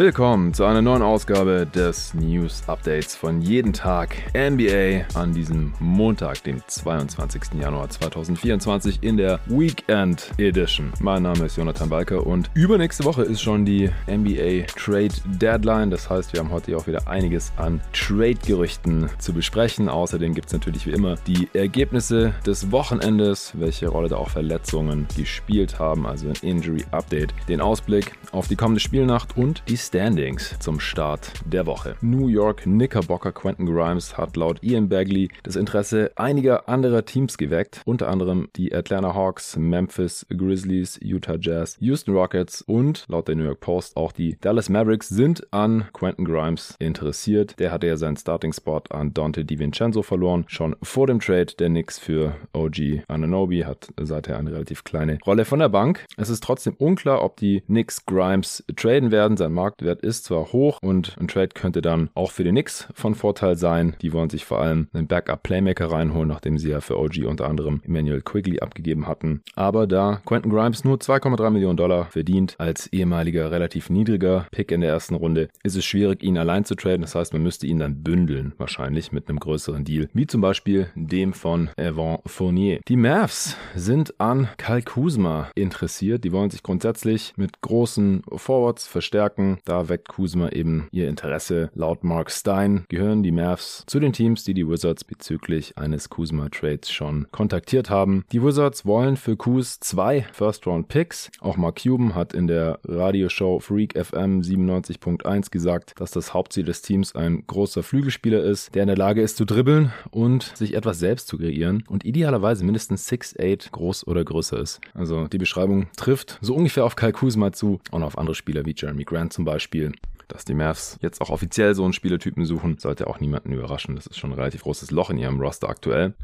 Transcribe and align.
Willkommen 0.00 0.54
zu 0.54 0.64
einer 0.64 0.80
neuen 0.80 1.02
Ausgabe 1.02 1.66
des 1.66 2.14
News 2.14 2.62
Updates 2.66 3.14
von 3.14 3.42
jeden 3.42 3.74
Tag 3.74 4.16
NBA 4.32 5.04
an 5.12 5.34
diesem 5.34 5.74
Montag, 5.78 6.42
dem 6.44 6.62
22. 6.66 7.60
Januar 7.60 7.90
2024 7.90 9.02
in 9.02 9.18
der 9.18 9.40
Weekend 9.44 10.30
Edition. 10.38 10.90
Mein 11.00 11.24
Name 11.24 11.44
ist 11.44 11.58
Jonathan 11.58 11.90
Balker 11.90 12.26
und 12.26 12.50
übernächste 12.54 13.04
Woche 13.04 13.24
ist 13.24 13.42
schon 13.42 13.66
die 13.66 13.90
NBA 14.06 14.68
Trade 14.74 15.12
Deadline. 15.38 15.90
Das 15.90 16.08
heißt, 16.08 16.32
wir 16.32 16.40
haben 16.40 16.50
heute 16.50 16.74
auch 16.78 16.86
wieder 16.86 17.06
einiges 17.06 17.52
an 17.58 17.82
Trade-Gerüchten 17.92 19.10
zu 19.18 19.34
besprechen. 19.34 19.90
Außerdem 19.90 20.32
gibt 20.32 20.46
es 20.46 20.54
natürlich 20.54 20.86
wie 20.86 20.92
immer 20.92 21.16
die 21.26 21.46
Ergebnisse 21.52 22.32
des 22.46 22.72
Wochenendes, 22.72 23.52
welche 23.52 23.88
Rolle 23.88 24.08
da 24.08 24.16
auch 24.16 24.30
Verletzungen 24.30 25.06
gespielt 25.14 25.78
haben, 25.78 26.06
also 26.06 26.26
ein 26.26 26.36
Injury 26.40 26.86
Update, 26.90 27.34
den 27.50 27.60
Ausblick 27.60 28.12
auf 28.32 28.48
die 28.48 28.56
kommende 28.56 28.80
Spielnacht 28.80 29.36
und 29.36 29.62
die 29.68 29.89
Standings 29.90 30.56
zum 30.60 30.78
Start 30.78 31.32
der 31.44 31.66
Woche. 31.66 31.96
New 32.00 32.28
York 32.28 32.62
Knickerbocker 32.62 33.32
Quentin 33.32 33.66
Grimes 33.66 34.16
hat 34.16 34.36
laut 34.36 34.62
Ian 34.62 34.88
Bagley 34.88 35.30
das 35.42 35.56
Interesse 35.56 36.12
einiger 36.14 36.68
anderer 36.68 37.04
Teams 37.04 37.36
geweckt, 37.36 37.82
unter 37.86 38.06
anderem 38.06 38.46
die 38.54 38.72
Atlanta 38.72 39.16
Hawks, 39.16 39.56
Memphis 39.56 40.24
Grizzlies, 40.30 41.00
Utah 41.02 41.38
Jazz, 41.40 41.76
Houston 41.80 42.14
Rockets 42.14 42.62
und 42.62 43.04
laut 43.08 43.26
der 43.26 43.34
New 43.34 43.42
York 43.42 43.58
Post 43.58 43.96
auch 43.96 44.12
die 44.12 44.38
Dallas 44.40 44.68
Mavericks 44.68 45.08
sind 45.08 45.52
an 45.52 45.88
Quentin 45.92 46.24
Grimes 46.24 46.76
interessiert. 46.78 47.58
Der 47.58 47.72
hatte 47.72 47.88
ja 47.88 47.96
seinen 47.96 48.16
Starting-Spot 48.16 48.82
an 48.90 49.12
Dante 49.12 49.44
DiVincenzo 49.44 50.04
verloren, 50.04 50.44
schon 50.46 50.76
vor 50.84 51.08
dem 51.08 51.18
Trade 51.18 51.52
der 51.58 51.68
Knicks 51.68 51.98
für 51.98 52.36
OG 52.52 53.02
Ananobi, 53.08 53.62
hat 53.62 53.88
seither 54.00 54.38
eine 54.38 54.52
relativ 54.52 54.84
kleine 54.84 55.18
Rolle 55.26 55.44
von 55.44 55.58
der 55.58 55.68
Bank. 55.68 56.06
Es 56.16 56.30
ist 56.30 56.44
trotzdem 56.44 56.74
unklar, 56.74 57.24
ob 57.24 57.38
die 57.38 57.62
Knicks 57.62 58.06
Grimes 58.06 58.62
traden 58.76 59.10
werden. 59.10 59.36
Sein 59.36 59.52
Markt 59.52 59.79
Marktwert 59.80 60.02
ist 60.02 60.24
zwar 60.24 60.52
hoch 60.52 60.78
und 60.82 61.16
ein 61.18 61.28
Trade 61.28 61.48
könnte 61.54 61.80
dann 61.80 62.10
auch 62.14 62.32
für 62.32 62.44
die 62.44 62.50
Knicks 62.50 62.88
von 62.92 63.14
Vorteil 63.14 63.56
sein. 63.56 63.96
Die 64.02 64.12
wollen 64.12 64.28
sich 64.28 64.44
vor 64.44 64.60
allem 64.60 64.88
einen 64.92 65.06
Backup-Playmaker 65.06 65.90
reinholen, 65.90 66.28
nachdem 66.28 66.58
sie 66.58 66.70
ja 66.70 66.80
für 66.80 66.98
OG 66.98 67.24
unter 67.26 67.48
anderem 67.48 67.80
Emmanuel 67.84 68.20
Quigley 68.20 68.60
abgegeben 68.60 69.06
hatten. 69.06 69.40
Aber 69.56 69.86
da 69.86 70.20
Quentin 70.26 70.52
Grimes 70.52 70.84
nur 70.84 70.98
2,3 70.98 71.50
Millionen 71.50 71.78
Dollar 71.78 72.06
verdient, 72.10 72.56
als 72.58 72.88
ehemaliger 72.88 73.50
relativ 73.50 73.88
niedriger 73.88 74.46
Pick 74.50 74.70
in 74.70 74.82
der 74.82 74.90
ersten 74.90 75.14
Runde, 75.14 75.48
ist 75.62 75.76
es 75.76 75.84
schwierig, 75.84 76.22
ihn 76.22 76.36
allein 76.36 76.66
zu 76.66 76.74
traden. 76.74 77.00
Das 77.00 77.14
heißt, 77.14 77.32
man 77.32 77.42
müsste 77.42 77.66
ihn 77.66 77.78
dann 77.78 78.02
bündeln, 78.02 78.52
wahrscheinlich 78.58 79.12
mit 79.12 79.28
einem 79.28 79.40
größeren 79.40 79.84
Deal, 79.84 80.08
wie 80.12 80.26
zum 80.26 80.42
Beispiel 80.42 80.88
dem 80.94 81.32
von 81.32 81.70
Evan 81.76 82.18
Fournier. 82.26 82.80
Die 82.86 82.96
Mavs 82.96 83.56
sind 83.74 84.20
an 84.20 84.48
Kyle 84.58 84.82
Kuzma 84.82 85.50
interessiert. 85.54 86.24
Die 86.24 86.32
wollen 86.32 86.50
sich 86.50 86.62
grundsätzlich 86.62 87.32
mit 87.36 87.62
großen 87.62 88.22
Forwards 88.36 88.86
verstärken. 88.86 89.58
Da 89.64 89.88
weckt 89.88 90.08
Kuzma 90.08 90.48
eben 90.50 90.88
ihr 90.90 91.08
Interesse. 91.08 91.70
Laut 91.74 92.04
Mark 92.04 92.30
Stein 92.30 92.84
gehören 92.88 93.22
die 93.22 93.32
Mavs 93.32 93.84
zu 93.86 94.00
den 94.00 94.12
Teams, 94.12 94.44
die 94.44 94.54
die 94.54 94.68
Wizards 94.68 95.04
bezüglich 95.04 95.76
eines 95.76 96.08
Kuzma-Trades 96.08 96.90
schon 96.90 97.26
kontaktiert 97.30 97.90
haben. 97.90 98.24
Die 98.32 98.42
Wizards 98.42 98.86
wollen 98.86 99.16
für 99.16 99.36
Kuz 99.36 99.78
zwei 99.80 100.26
First-Round-Picks. 100.32 101.30
Auch 101.40 101.56
Mark 101.56 101.82
Cuban 101.82 102.14
hat 102.14 102.32
in 102.32 102.46
der 102.46 102.80
Radioshow 102.84 103.60
Freak 103.60 103.92
FM 103.92 104.40
97.1 104.40 105.50
gesagt, 105.50 105.94
dass 105.98 106.10
das 106.10 106.34
Hauptziel 106.34 106.64
des 106.64 106.82
Teams 106.82 107.14
ein 107.14 107.44
großer 107.46 107.82
Flügelspieler 107.82 108.42
ist, 108.42 108.74
der 108.74 108.82
in 108.82 108.88
der 108.88 108.96
Lage 108.96 109.22
ist 109.22 109.36
zu 109.36 109.44
dribbeln 109.44 109.92
und 110.10 110.52
sich 110.56 110.74
etwas 110.74 110.98
selbst 110.98 111.28
zu 111.28 111.38
kreieren 111.38 111.84
und 111.88 112.04
idealerweise 112.04 112.64
mindestens 112.64 113.10
6'8 113.10 113.70
groß 113.70 114.06
oder 114.06 114.24
größer 114.24 114.58
ist. 114.58 114.80
Also 114.94 115.26
die 115.28 115.38
Beschreibung 115.38 115.88
trifft 115.96 116.38
so 116.40 116.54
ungefähr 116.54 116.84
auf 116.84 116.96
Kyle 116.96 117.12
Kuzma 117.12 117.52
zu 117.52 117.80
und 117.90 118.02
auf 118.02 118.18
andere 118.18 118.34
Spieler 118.34 118.64
wie 118.64 118.74
Jeremy 118.76 119.04
Grant 119.04 119.32
zum 119.32 119.44
Beispiel. 119.44 119.49
Beispiel. 119.50 119.92
Dass 120.28 120.44
die 120.44 120.54
Mavs 120.54 120.96
jetzt 121.02 121.20
auch 121.20 121.30
offiziell 121.30 121.74
so 121.74 121.82
einen 121.82 121.92
Spielertypen 121.92 122.44
suchen, 122.44 122.78
sollte 122.78 123.08
auch 123.08 123.18
niemanden 123.18 123.52
überraschen. 123.52 123.96
Das 123.96 124.06
ist 124.06 124.18
schon 124.18 124.30
ein 124.30 124.38
relativ 124.38 124.62
großes 124.62 124.92
Loch 124.92 125.10
in 125.10 125.18
ihrem 125.18 125.40
Roster 125.40 125.68
aktuell. 125.68 126.14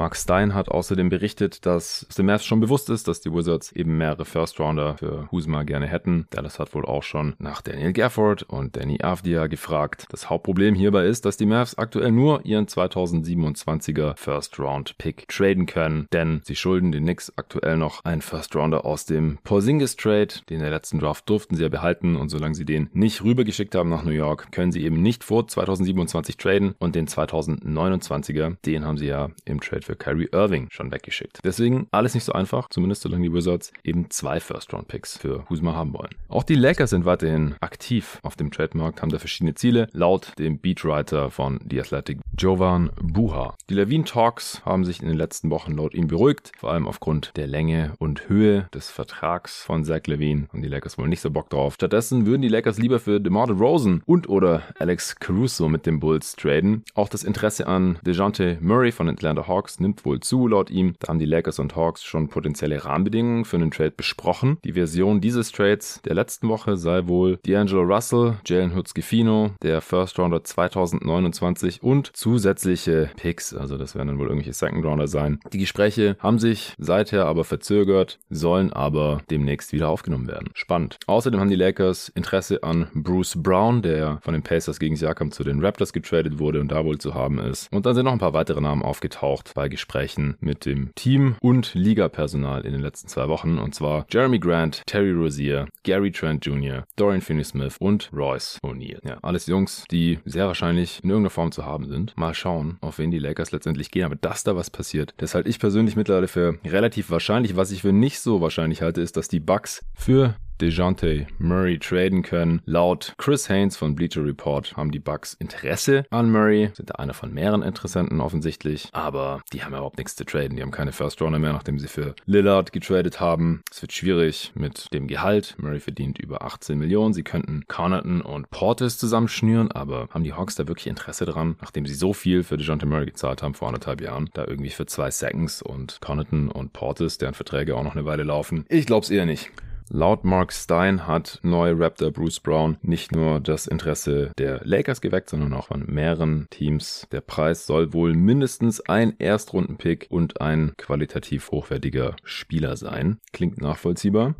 Mark 0.00 0.16
Stein 0.16 0.54
hat 0.54 0.70
außerdem 0.70 1.10
berichtet, 1.10 1.66
dass 1.66 2.06
es 2.08 2.14
dem 2.14 2.24
Mavs 2.24 2.46
schon 2.46 2.60
bewusst 2.60 2.88
ist, 2.88 3.06
dass 3.06 3.20
die 3.20 3.34
Wizards 3.34 3.70
eben 3.72 3.98
mehrere 3.98 4.24
First-Rounder 4.24 4.96
für 4.96 5.30
Husma 5.30 5.62
gerne 5.62 5.86
hätten. 5.88 6.26
Dallas 6.30 6.58
hat 6.58 6.74
wohl 6.74 6.86
auch 6.86 7.02
schon 7.02 7.34
nach 7.38 7.60
Daniel 7.60 7.92
Gafford 7.92 8.44
und 8.44 8.78
Danny 8.78 9.02
Avdia 9.02 9.46
gefragt. 9.46 10.06
Das 10.08 10.30
Hauptproblem 10.30 10.74
hierbei 10.74 11.04
ist, 11.04 11.26
dass 11.26 11.36
die 11.36 11.44
Mavs 11.44 11.76
aktuell 11.76 12.12
nur 12.12 12.46
ihren 12.46 12.64
2027er 12.64 14.16
First-Round-Pick 14.16 15.28
traden 15.28 15.66
können, 15.66 16.06
denn 16.14 16.40
sie 16.44 16.56
schulden 16.56 16.92
den 16.92 17.02
Knicks 17.02 17.30
aktuell 17.36 17.76
noch 17.76 18.02
einen 18.02 18.22
First-Rounder 18.22 18.86
aus 18.86 19.04
dem 19.04 19.36
Porzingis-Trade. 19.44 20.28
Den 20.48 20.60
der 20.60 20.70
letzten 20.70 20.98
Draft 20.98 21.28
durften 21.28 21.56
sie 21.56 21.62
ja 21.64 21.68
behalten 21.68 22.16
und 22.16 22.30
solange 22.30 22.54
sie 22.54 22.64
den 22.64 22.88
nicht 22.94 23.22
rübergeschickt 23.22 23.74
haben 23.74 23.90
nach 23.90 24.04
New 24.04 24.12
York, 24.12 24.50
können 24.50 24.72
sie 24.72 24.82
eben 24.82 25.02
nicht 25.02 25.24
vor 25.24 25.46
2027 25.46 26.38
traden 26.38 26.74
und 26.78 26.94
den 26.94 27.06
2029er, 27.06 28.56
den 28.64 28.86
haben 28.86 28.96
sie 28.96 29.08
ja 29.08 29.28
im 29.44 29.60
Trade 29.60 29.89
für 29.90 29.96
Kyrie 29.96 30.28
Irving 30.30 30.68
schon 30.70 30.92
weggeschickt. 30.92 31.40
Deswegen 31.42 31.88
alles 31.90 32.14
nicht 32.14 32.22
so 32.22 32.32
einfach, 32.32 32.68
zumindest 32.68 33.02
solange 33.02 33.28
die 33.28 33.32
Wizards 33.32 33.72
eben 33.82 34.08
zwei 34.10 34.38
First-Round-Picks 34.38 35.18
für 35.18 35.40
Kuzma 35.46 35.74
haben 35.74 35.92
wollen. 35.94 36.14
Auch 36.28 36.44
die 36.44 36.54
Lakers 36.54 36.90
sind 36.90 37.04
weiterhin 37.04 37.56
aktiv 37.60 38.20
auf 38.22 38.36
dem 38.36 38.52
Trademarkt, 38.52 39.02
haben 39.02 39.10
da 39.10 39.18
verschiedene 39.18 39.54
Ziele, 39.54 39.88
laut 39.92 40.32
dem 40.38 40.58
Beatwriter 40.58 41.30
von 41.30 41.58
The 41.68 41.80
Athletic, 41.80 42.18
Jovan 42.38 42.90
Buha. 43.02 43.54
Die 43.68 43.74
Levine 43.74 44.04
Talks 44.04 44.62
haben 44.64 44.84
sich 44.84 45.02
in 45.02 45.08
den 45.08 45.16
letzten 45.16 45.50
Wochen 45.50 45.72
laut 45.72 45.94
ihm 45.94 46.06
beruhigt, 46.06 46.52
vor 46.56 46.70
allem 46.70 46.86
aufgrund 46.86 47.32
der 47.36 47.48
Länge 47.48 47.94
und 47.98 48.28
Höhe 48.28 48.68
des 48.72 48.90
Vertrags 48.90 49.64
von 49.64 49.84
Zach 49.84 50.06
Levine 50.06 50.46
und 50.52 50.62
die 50.62 50.68
Lakers 50.68 50.98
wollen 50.98 51.10
nicht 51.10 51.20
so 51.20 51.30
Bock 51.30 51.50
drauf. 51.50 51.74
Stattdessen 51.74 52.26
würden 52.26 52.42
die 52.42 52.48
Lakers 52.48 52.78
lieber 52.78 53.00
für 53.00 53.20
DeMar 53.20 53.48
DeRozan 53.48 54.02
und 54.06 54.28
oder 54.28 54.62
Alex 54.78 55.16
Caruso 55.16 55.68
mit 55.68 55.84
den 55.84 55.98
Bulls 55.98 56.36
traden. 56.36 56.84
Auch 56.94 57.08
das 57.08 57.24
Interesse 57.24 57.66
an 57.66 57.98
DeJounte 58.06 58.58
Murray 58.60 58.92
von 58.92 59.08
Atlanta 59.08 59.48
Hawks 59.48 59.69
Hawks 59.70 59.80
nimmt 59.80 60.04
wohl 60.04 60.20
zu, 60.20 60.48
laut 60.48 60.70
ihm. 60.70 60.94
Da 60.98 61.08
haben 61.08 61.18
die 61.18 61.26
Lakers 61.26 61.60
und 61.60 61.76
Hawks 61.76 62.02
schon 62.02 62.28
potenzielle 62.28 62.84
Rahmenbedingungen 62.84 63.44
für 63.44 63.56
einen 63.56 63.70
Trade 63.70 63.92
besprochen. 63.92 64.58
Die 64.64 64.72
Version 64.72 65.20
dieses 65.20 65.52
Trades 65.52 66.00
der 66.04 66.14
letzten 66.14 66.48
Woche 66.48 66.76
sei 66.76 67.06
wohl 67.06 67.38
D'Angelo 67.46 67.82
Russell, 67.82 68.38
Jalen 68.44 68.74
Hurts-Gifino, 68.74 69.52
der 69.62 69.80
First 69.80 70.18
Rounder 70.18 70.42
2029 70.42 71.82
und 71.82 72.10
zusätzliche 72.16 73.10
Picks, 73.16 73.54
also 73.54 73.76
das 73.76 73.94
werden 73.94 74.08
dann 74.08 74.18
wohl 74.18 74.26
irgendwelche 74.26 74.52
Second 74.52 74.84
Rounder 74.84 75.06
sein. 75.06 75.38
Die 75.52 75.58
Gespräche 75.58 76.16
haben 76.18 76.38
sich 76.38 76.74
seither 76.78 77.26
aber 77.26 77.44
verzögert, 77.44 78.18
sollen 78.28 78.72
aber 78.72 79.22
demnächst 79.30 79.72
wieder 79.72 79.88
aufgenommen 79.88 80.26
werden. 80.26 80.50
Spannend. 80.54 80.98
Außerdem 81.06 81.38
haben 81.38 81.50
die 81.50 81.56
Lakers 81.56 82.08
Interesse 82.08 82.62
an 82.62 82.88
Bruce 82.94 83.40
Brown, 83.40 83.82
der 83.82 84.18
von 84.22 84.34
den 84.34 84.42
Pacers 84.42 84.80
gegen 84.80 84.96
Siakam 84.96 85.30
zu 85.30 85.44
den 85.44 85.64
Raptors 85.64 85.92
getradet 85.92 86.38
wurde 86.38 86.60
und 86.60 86.72
da 86.72 86.84
wohl 86.84 86.98
zu 86.98 87.14
haben 87.14 87.38
ist. 87.38 87.72
Und 87.72 87.86
dann 87.86 87.94
sind 87.94 88.06
noch 88.06 88.12
ein 88.12 88.18
paar 88.18 88.32
weitere 88.32 88.60
Namen 88.60 88.82
aufgetaucht 88.82 89.54
bei 89.60 89.68
Gesprächen 89.68 90.38
mit 90.40 90.64
dem 90.64 90.88
Team 90.94 91.36
und 91.42 91.74
Ligapersonal 91.74 92.64
in 92.64 92.72
den 92.72 92.80
letzten 92.80 93.08
zwei 93.08 93.28
Wochen. 93.28 93.58
Und 93.58 93.74
zwar 93.74 94.06
Jeremy 94.08 94.38
Grant, 94.38 94.80
Terry 94.86 95.12
Rozier, 95.12 95.66
Gary 95.82 96.10
Trent 96.10 96.46
Jr., 96.46 96.84
Dorian 96.96 97.20
Finney-Smith 97.20 97.76
und 97.78 98.08
Royce 98.10 98.58
O'Neal. 98.64 99.06
Ja, 99.06 99.18
alles 99.20 99.44
Jungs, 99.48 99.84
die 99.90 100.18
sehr 100.24 100.46
wahrscheinlich 100.46 101.00
in 101.04 101.10
irgendeiner 101.10 101.28
Form 101.28 101.52
zu 101.52 101.66
haben 101.66 101.86
sind. 101.88 102.16
Mal 102.16 102.32
schauen, 102.32 102.78
auf 102.80 102.96
wen 102.96 103.10
die 103.10 103.18
Lakers 103.18 103.52
letztendlich 103.52 103.90
gehen. 103.90 104.04
Aber 104.04 104.16
dass 104.16 104.44
da 104.44 104.56
was 104.56 104.70
passiert, 104.70 105.12
das 105.18 105.34
halte 105.34 105.50
ich 105.50 105.58
persönlich 105.58 105.94
mittlerweile 105.94 106.28
für 106.28 106.58
relativ 106.64 107.10
wahrscheinlich. 107.10 107.54
Was 107.54 107.70
ich 107.70 107.82
für 107.82 107.92
nicht 107.92 108.20
so 108.20 108.40
wahrscheinlich 108.40 108.80
halte, 108.80 109.02
ist, 109.02 109.18
dass 109.18 109.28
die 109.28 109.40
Bucks 109.40 109.84
für 109.94 110.36
DeJounte 110.60 111.26
Murray 111.38 111.78
traden 111.78 112.22
können. 112.22 112.60
Laut 112.66 113.14
Chris 113.16 113.48
Haynes 113.48 113.76
von 113.76 113.94
Bleacher 113.94 114.24
Report 114.24 114.76
haben 114.76 114.90
die 114.90 114.98
Bucks 114.98 115.34
Interesse 115.34 116.04
an 116.10 116.30
Murray, 116.30 116.70
sind 116.74 116.90
da 116.90 116.96
einer 116.96 117.14
von 117.14 117.32
mehreren 117.32 117.62
Interessenten 117.62 118.20
offensichtlich, 118.20 118.88
aber 118.92 119.40
die 119.52 119.64
haben 119.64 119.72
überhaupt 119.72 119.96
nichts 119.96 120.16
zu 120.16 120.24
traden. 120.24 120.56
Die 120.56 120.62
haben 120.62 120.70
keine 120.70 120.92
First 120.92 121.22
Runner 121.22 121.38
mehr, 121.38 121.54
nachdem 121.54 121.78
sie 121.78 121.88
für 121.88 122.14
Lillard 122.26 122.72
getradet 122.72 123.20
haben. 123.20 123.62
Es 123.70 123.80
wird 123.80 123.92
schwierig 123.92 124.52
mit 124.54 124.92
dem 124.92 125.06
Gehalt. 125.06 125.56
Murray 125.58 125.80
verdient 125.80 126.18
über 126.18 126.42
18 126.42 126.78
Millionen. 126.78 127.14
Sie 127.14 127.22
könnten 127.22 127.64
Connaughton 127.66 128.20
und 128.20 128.50
Portis 128.50 128.98
zusammenschnüren, 128.98 129.72
aber 129.72 130.08
haben 130.10 130.24
die 130.24 130.34
Hawks 130.34 130.56
da 130.56 130.68
wirklich 130.68 130.88
Interesse 130.88 131.24
dran, 131.24 131.56
nachdem 131.60 131.86
sie 131.86 131.94
so 131.94 132.12
viel 132.12 132.42
für 132.42 132.58
DeJounte 132.58 132.86
Murray 132.86 133.06
gezahlt 133.06 133.42
haben 133.42 133.54
vor 133.54 133.68
anderthalb 133.68 134.02
Jahren, 134.02 134.28
da 134.34 134.44
irgendwie 134.46 134.70
für 134.70 134.86
zwei 134.86 135.10
Seconds 135.10 135.62
und 135.62 136.00
Connaughton 136.02 136.50
und 136.50 136.74
Portis, 136.74 137.16
deren 137.16 137.34
Verträge 137.34 137.76
auch 137.76 137.84
noch 137.84 137.94
eine 137.94 138.04
Weile 138.04 138.24
laufen? 138.24 138.66
Ich 138.68 138.84
glaube 138.84 139.04
es 139.04 139.10
eher 139.10 139.24
nicht. 139.24 139.50
Laut 139.92 140.24
Mark 140.24 140.52
Stein 140.52 141.08
hat 141.08 141.40
neue 141.42 141.76
Raptor 141.76 142.12
Bruce 142.12 142.38
Brown 142.38 142.76
nicht 142.80 143.10
nur 143.10 143.40
das 143.40 143.66
Interesse 143.66 144.30
der 144.38 144.60
Lakers 144.62 145.00
geweckt, 145.00 145.28
sondern 145.28 145.52
auch 145.52 145.66
von 145.66 145.84
mehreren 145.84 146.46
Teams. 146.48 147.08
Der 147.10 147.20
Preis 147.20 147.66
soll 147.66 147.92
wohl 147.92 148.14
mindestens 148.14 148.80
ein 148.80 149.16
Erstrundenpick 149.18 150.06
und 150.08 150.40
ein 150.40 150.74
qualitativ 150.76 151.50
hochwertiger 151.50 152.14
Spieler 152.22 152.76
sein. 152.76 153.18
Klingt 153.32 153.60
nachvollziehbar. 153.60 154.36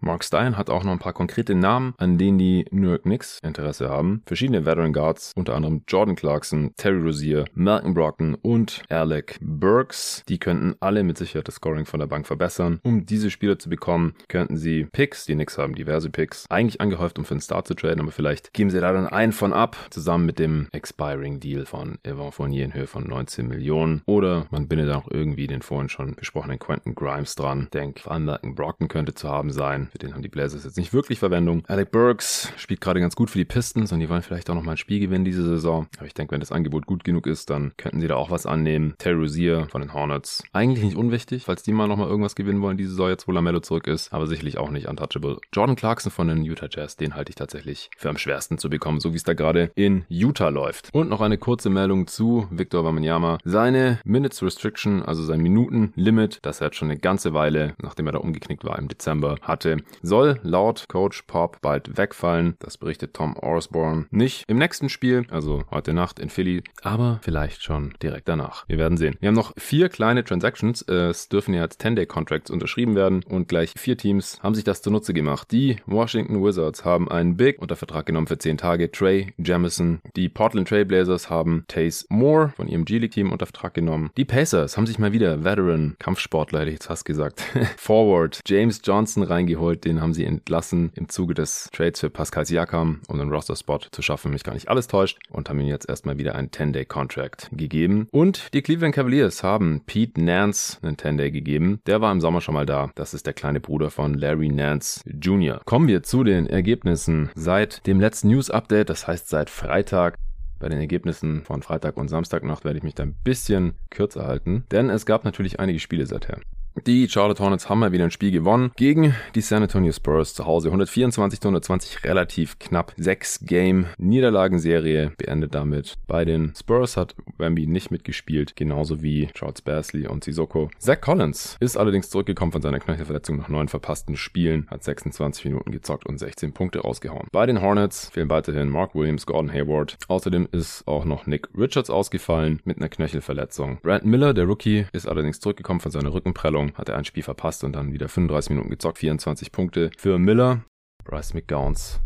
Mark 0.00 0.24
Stein 0.24 0.56
hat 0.56 0.70
auch 0.70 0.82
noch 0.82 0.92
ein 0.92 0.98
paar 0.98 1.12
konkrete 1.12 1.54
Namen, 1.54 1.94
an 1.98 2.16
denen 2.16 2.38
die 2.38 2.64
New 2.70 2.88
York 2.88 3.02
Knicks 3.02 3.38
Interesse 3.42 3.90
haben. 3.90 4.22
Verschiedene 4.26 4.64
Veteran 4.64 4.92
Guards, 4.92 5.32
unter 5.36 5.54
anderem 5.54 5.82
Jordan 5.86 6.16
Clarkson, 6.16 6.72
Terry 6.76 7.00
Rozier, 7.00 7.44
Malcolm 7.54 7.92
Brockton 7.92 8.34
und 8.34 8.82
Alec 8.88 9.36
Burks. 9.42 10.22
Die 10.28 10.38
könnten 10.38 10.74
alle 10.80 11.02
mit 11.02 11.18
Sicherheit 11.18 11.48
das 11.48 11.56
Scoring 11.56 11.84
von 11.84 12.00
der 12.00 12.06
Bank 12.06 12.26
verbessern. 12.26 12.80
Um 12.82 13.04
diese 13.04 13.30
Spieler 13.30 13.58
zu 13.58 13.68
bekommen, 13.68 14.14
könnten 14.28 14.56
sie 14.56 14.84
Picks, 14.84 15.26
die 15.26 15.34
Knicks 15.34 15.58
haben 15.58 15.74
diverse 15.74 16.08
Picks, 16.08 16.46
eigentlich 16.48 16.80
angehäuft, 16.80 17.18
um 17.18 17.26
für 17.26 17.34
den 17.34 17.42
Start 17.42 17.68
zu 17.68 17.74
traden, 17.74 18.00
aber 18.00 18.12
vielleicht 18.12 18.54
geben 18.54 18.70
sie 18.70 18.80
da 18.80 18.92
dann 18.92 19.06
einen 19.06 19.32
von 19.32 19.52
ab, 19.52 19.76
zusammen 19.90 20.24
mit 20.24 20.38
dem 20.38 20.68
Expiring 20.72 21.40
Deal 21.40 21.66
von 21.66 21.98
Evan 22.04 22.32
Fournier 22.32 22.64
in 22.64 22.74
Höhe 22.74 22.86
von 22.86 23.06
19 23.06 23.46
Millionen. 23.46 24.02
Oder 24.06 24.46
man 24.50 24.66
bindet 24.66 24.90
auch 24.94 25.10
irgendwie 25.10 25.46
den 25.46 25.62
vorhin 25.62 25.88
schon 25.88 26.14
besprochenen 26.14 26.58
Quentin 26.58 26.94
Grimes 26.94 27.34
dran. 27.34 27.68
Denk, 27.74 28.00
vor 28.00 28.18
Malcolm 28.18 28.54
Brockton 28.54 28.88
könnte 28.88 29.14
zu 29.14 29.28
haben 29.28 29.50
sein. 29.50 29.89
Für 29.90 29.98
den 29.98 30.14
haben 30.14 30.22
die 30.22 30.28
Blazers 30.28 30.64
jetzt 30.64 30.76
nicht 30.76 30.92
wirklich 30.92 31.18
Verwendung. 31.18 31.64
Alec 31.66 31.90
Burks 31.90 32.52
spielt 32.56 32.80
gerade 32.80 33.00
ganz 33.00 33.16
gut 33.16 33.30
für 33.30 33.38
die 33.38 33.44
Pistons 33.44 33.92
und 33.92 34.00
die 34.00 34.08
wollen 34.08 34.22
vielleicht 34.22 34.48
auch 34.48 34.54
noch 34.54 34.62
mal 34.62 34.72
ein 34.72 34.76
Spiel 34.76 35.00
gewinnen 35.00 35.24
diese 35.24 35.42
Saison. 35.42 35.88
Aber 35.98 36.06
ich 36.06 36.14
denke, 36.14 36.32
wenn 36.32 36.40
das 36.40 36.52
Angebot 36.52 36.86
gut 36.86 37.02
genug 37.02 37.26
ist, 37.26 37.50
dann 37.50 37.72
könnten 37.76 38.00
sie 38.00 38.06
da 38.06 38.14
auch 38.14 38.30
was 38.30 38.46
annehmen. 38.46 38.94
Terry 38.98 39.20
von 39.68 39.80
den 39.80 39.92
Hornets. 39.92 40.44
Eigentlich 40.52 40.84
nicht 40.84 40.96
unwichtig, 40.96 41.44
falls 41.44 41.62
die 41.62 41.72
mal 41.72 41.88
noch 41.88 41.96
mal 41.96 42.08
irgendwas 42.08 42.34
gewinnen 42.34 42.62
wollen 42.62 42.76
diese 42.76 42.90
Saison 42.90 43.08
jetzt, 43.08 43.28
wo 43.28 43.32
Lamello 43.32 43.60
zurück 43.60 43.86
ist. 43.86 44.12
Aber 44.12 44.26
sicherlich 44.26 44.58
auch 44.58 44.70
nicht 44.70 44.88
untouchable. 44.88 45.38
Jordan 45.52 45.76
Clarkson 45.76 46.10
von 46.10 46.28
den 46.28 46.42
Utah 46.42 46.68
Jazz, 46.70 46.96
den 46.96 47.14
halte 47.14 47.30
ich 47.30 47.36
tatsächlich 47.36 47.90
für 47.96 48.08
am 48.08 48.16
schwersten 48.16 48.58
zu 48.58 48.70
bekommen, 48.70 49.00
so 49.00 49.12
wie 49.12 49.16
es 49.16 49.24
da 49.24 49.34
gerade 49.34 49.70
in 49.74 50.04
Utah 50.08 50.48
läuft. 50.48 50.88
Und 50.92 51.10
noch 51.10 51.20
eine 51.20 51.38
kurze 51.38 51.70
Meldung 51.70 52.06
zu 52.06 52.46
Victor 52.50 52.84
Wamanyama. 52.84 53.38
Seine 53.44 54.00
Minutes 54.04 54.42
Restriction, 54.42 55.02
also 55.02 55.22
sein 55.22 55.40
Minutenlimit, 55.40 56.38
das 56.42 56.60
er 56.60 56.68
jetzt 56.68 56.76
schon 56.76 56.90
eine 56.90 56.98
ganze 56.98 57.34
Weile, 57.34 57.74
nachdem 57.82 58.06
er 58.06 58.12
da 58.12 58.18
umgeknickt 58.18 58.64
war 58.64 58.78
im 58.78 58.88
Dezember, 58.88 59.36
hatte, 59.42 59.78
soll 60.02 60.40
laut 60.42 60.86
Coach 60.88 61.22
Pop 61.22 61.60
bald 61.60 61.96
wegfallen. 61.96 62.54
Das 62.58 62.78
berichtet 62.78 63.14
Tom 63.14 63.36
Osborne. 63.36 64.06
Nicht 64.10 64.44
im 64.48 64.58
nächsten 64.58 64.88
Spiel, 64.88 65.26
also 65.30 65.64
heute 65.70 65.92
Nacht 65.92 66.18
in 66.18 66.30
Philly, 66.30 66.62
aber 66.82 67.20
vielleicht 67.22 67.62
schon 67.62 67.94
direkt 68.02 68.28
danach. 68.28 68.68
Wir 68.68 68.78
werden 68.78 68.98
sehen. 68.98 69.16
Wir 69.20 69.28
haben 69.28 69.34
noch 69.34 69.52
vier 69.56 69.88
kleine 69.88 70.24
Transactions. 70.24 70.82
Es 70.82 71.28
dürfen 71.28 71.54
ja 71.54 71.62
jetzt 71.62 71.82
10-Day-Contracts 71.84 72.50
unterschrieben 72.50 72.94
werden 72.94 73.22
und 73.28 73.48
gleich 73.48 73.72
vier 73.76 73.96
Teams 73.96 74.38
haben 74.42 74.54
sich 74.54 74.64
das 74.64 74.82
zunutze 74.82 75.14
gemacht. 75.14 75.50
Die 75.52 75.76
Washington 75.86 76.42
Wizards 76.42 76.84
haben 76.84 77.10
einen 77.10 77.36
Big 77.36 77.60
unter 77.60 77.76
Vertrag 77.76 78.06
genommen 78.06 78.26
für 78.26 78.38
10 78.38 78.58
Tage, 78.58 78.90
Trey 78.90 79.32
Jamison. 79.38 80.00
Die 80.16 80.28
Portland 80.28 80.68
Trailblazers 80.68 81.30
haben 81.30 81.64
Taze 81.68 82.06
Moore 82.08 82.52
von 82.56 82.68
ihrem 82.68 82.84
G-League-Team 82.84 83.32
unter 83.32 83.46
Vertrag 83.46 83.74
genommen. 83.74 84.10
Die 84.16 84.24
Pacers 84.24 84.76
haben 84.76 84.86
sich 84.86 84.98
mal 84.98 85.12
wieder 85.12 85.44
Veteran, 85.44 85.96
Kampfsportler 85.98 86.60
hätte 86.60 86.70
ich 86.70 86.74
jetzt 86.76 86.86
fast 86.86 87.04
gesagt, 87.04 87.40
Forward 87.76 88.40
James 88.46 88.80
Johnson 88.84 89.22
reingeholt. 89.22 89.69
Den 89.76 90.00
haben 90.00 90.14
sie 90.14 90.24
entlassen 90.24 90.90
im 90.94 91.08
Zuge 91.08 91.34
des 91.34 91.68
Trades 91.72 92.00
für 92.00 92.10
Pascal 92.10 92.44
Siakam, 92.44 93.00
um 93.08 93.20
einen 93.20 93.30
Roster-Spot 93.30 93.80
zu 93.90 94.02
schaffen, 94.02 94.32
mich 94.32 94.44
gar 94.44 94.54
nicht 94.54 94.68
alles 94.68 94.86
täuscht. 94.86 95.18
Und 95.30 95.48
haben 95.48 95.60
ihm 95.60 95.66
jetzt 95.66 95.88
erstmal 95.88 96.18
wieder 96.18 96.34
einen 96.34 96.48
10-Day-Contract 96.48 97.50
gegeben. 97.52 98.08
Und 98.10 98.52
die 98.54 98.62
Cleveland 98.62 98.94
Cavaliers 98.94 99.42
haben 99.42 99.82
Pete 99.86 100.22
Nance 100.22 100.78
einen 100.82 100.96
10-Day 100.96 101.30
gegeben. 101.30 101.80
Der 101.86 102.00
war 102.00 102.12
im 102.12 102.20
Sommer 102.20 102.40
schon 102.40 102.54
mal 102.54 102.66
da. 102.66 102.90
Das 102.94 103.14
ist 103.14 103.26
der 103.26 103.34
kleine 103.34 103.60
Bruder 103.60 103.90
von 103.90 104.14
Larry 104.14 104.48
Nance 104.48 105.02
Jr. 105.06 105.60
Kommen 105.64 105.88
wir 105.88 106.02
zu 106.02 106.24
den 106.24 106.46
Ergebnissen 106.46 107.30
seit 107.34 107.86
dem 107.86 108.00
letzten 108.00 108.28
News-Update, 108.28 108.90
das 108.90 109.06
heißt 109.06 109.28
seit 109.28 109.50
Freitag. 109.50 110.16
Bei 110.58 110.68
den 110.68 110.78
Ergebnissen 110.78 111.42
von 111.42 111.62
Freitag 111.62 111.96
und 111.96 112.08
Samstagnacht 112.08 112.64
werde 112.64 112.76
ich 112.76 112.84
mich 112.84 112.94
da 112.94 113.04
ein 113.04 113.14
bisschen 113.24 113.72
kürzer 113.88 114.26
halten, 114.26 114.64
denn 114.70 114.90
es 114.90 115.06
gab 115.06 115.24
natürlich 115.24 115.58
einige 115.58 115.78
Spiele 115.78 116.04
seither. 116.06 116.38
Die 116.86 117.08
Charlotte 117.08 117.42
Hornets 117.42 117.68
haben 117.68 117.80
mal 117.80 117.92
wieder 117.92 118.04
ein 118.04 118.12
Spiel 118.12 118.30
gewonnen 118.30 118.70
gegen 118.76 119.14
die 119.34 119.40
San 119.40 119.62
Antonio 119.62 119.92
Spurs 119.92 120.34
zu 120.34 120.46
Hause. 120.46 120.68
124 120.68 121.40
zu 121.40 121.48
120 121.48 122.04
relativ 122.04 122.58
knapp. 122.60 122.94
Sechs 122.96 123.40
Game 123.44 123.86
Niederlagenserie 123.98 125.12
beendet 125.18 125.54
damit. 125.54 125.98
Bei 126.06 126.24
den 126.24 126.54
Spurs 126.56 126.96
hat 126.96 127.16
Wemby 127.38 127.66
nicht 127.66 127.90
mitgespielt, 127.90 128.54
genauso 128.54 129.02
wie 129.02 129.26
Charles 129.34 129.62
Basley 129.62 130.06
und 130.06 130.22
Sissoko. 130.22 130.70
Zach 130.78 131.00
Collins 131.00 131.56
ist 131.58 131.76
allerdings 131.76 132.08
zurückgekommen 132.08 132.52
von 132.52 132.62
seiner 132.62 132.78
Knöchelverletzung 132.78 133.36
nach 133.36 133.48
neun 133.48 133.68
verpassten 133.68 134.16
Spielen, 134.16 134.68
hat 134.70 134.84
26 134.84 135.46
Minuten 135.46 135.72
gezockt 135.72 136.06
und 136.06 136.18
16 136.18 136.52
Punkte 136.52 136.80
rausgehauen. 136.80 137.26
Bei 137.32 137.46
den 137.46 137.60
Hornets 137.60 138.10
fehlen 138.10 138.30
weiterhin 138.30 138.68
Mark 138.68 138.94
Williams, 138.94 139.26
Gordon 139.26 139.52
Hayward. 139.52 139.96
Außerdem 140.06 140.48
ist 140.52 140.86
auch 140.86 141.04
noch 141.04 141.26
Nick 141.26 141.48
Richards 141.58 141.90
ausgefallen 141.90 142.60
mit 142.64 142.78
einer 142.78 142.88
Knöchelverletzung. 142.88 143.78
Brad 143.82 144.04
Miller, 144.04 144.32
der 144.34 144.44
Rookie, 144.44 144.86
ist 144.92 145.08
allerdings 145.08 145.40
zurückgekommen 145.40 145.80
von 145.80 145.90
seiner 145.90 146.14
Rückenprellung 146.14 146.59
hat 146.74 146.88
er 146.88 146.96
ein 146.96 147.04
Spiel 147.04 147.22
verpasst 147.22 147.64
und 147.64 147.72
dann 147.72 147.92
wieder 147.92 148.08
35 148.08 148.50
Minuten 148.50 148.70
gezockt, 148.70 148.98
24 148.98 149.52
Punkte 149.52 149.90
für 149.96 150.18
Miller. 150.18 150.64
Bryce 151.04 151.34
McGowns 151.34 152.00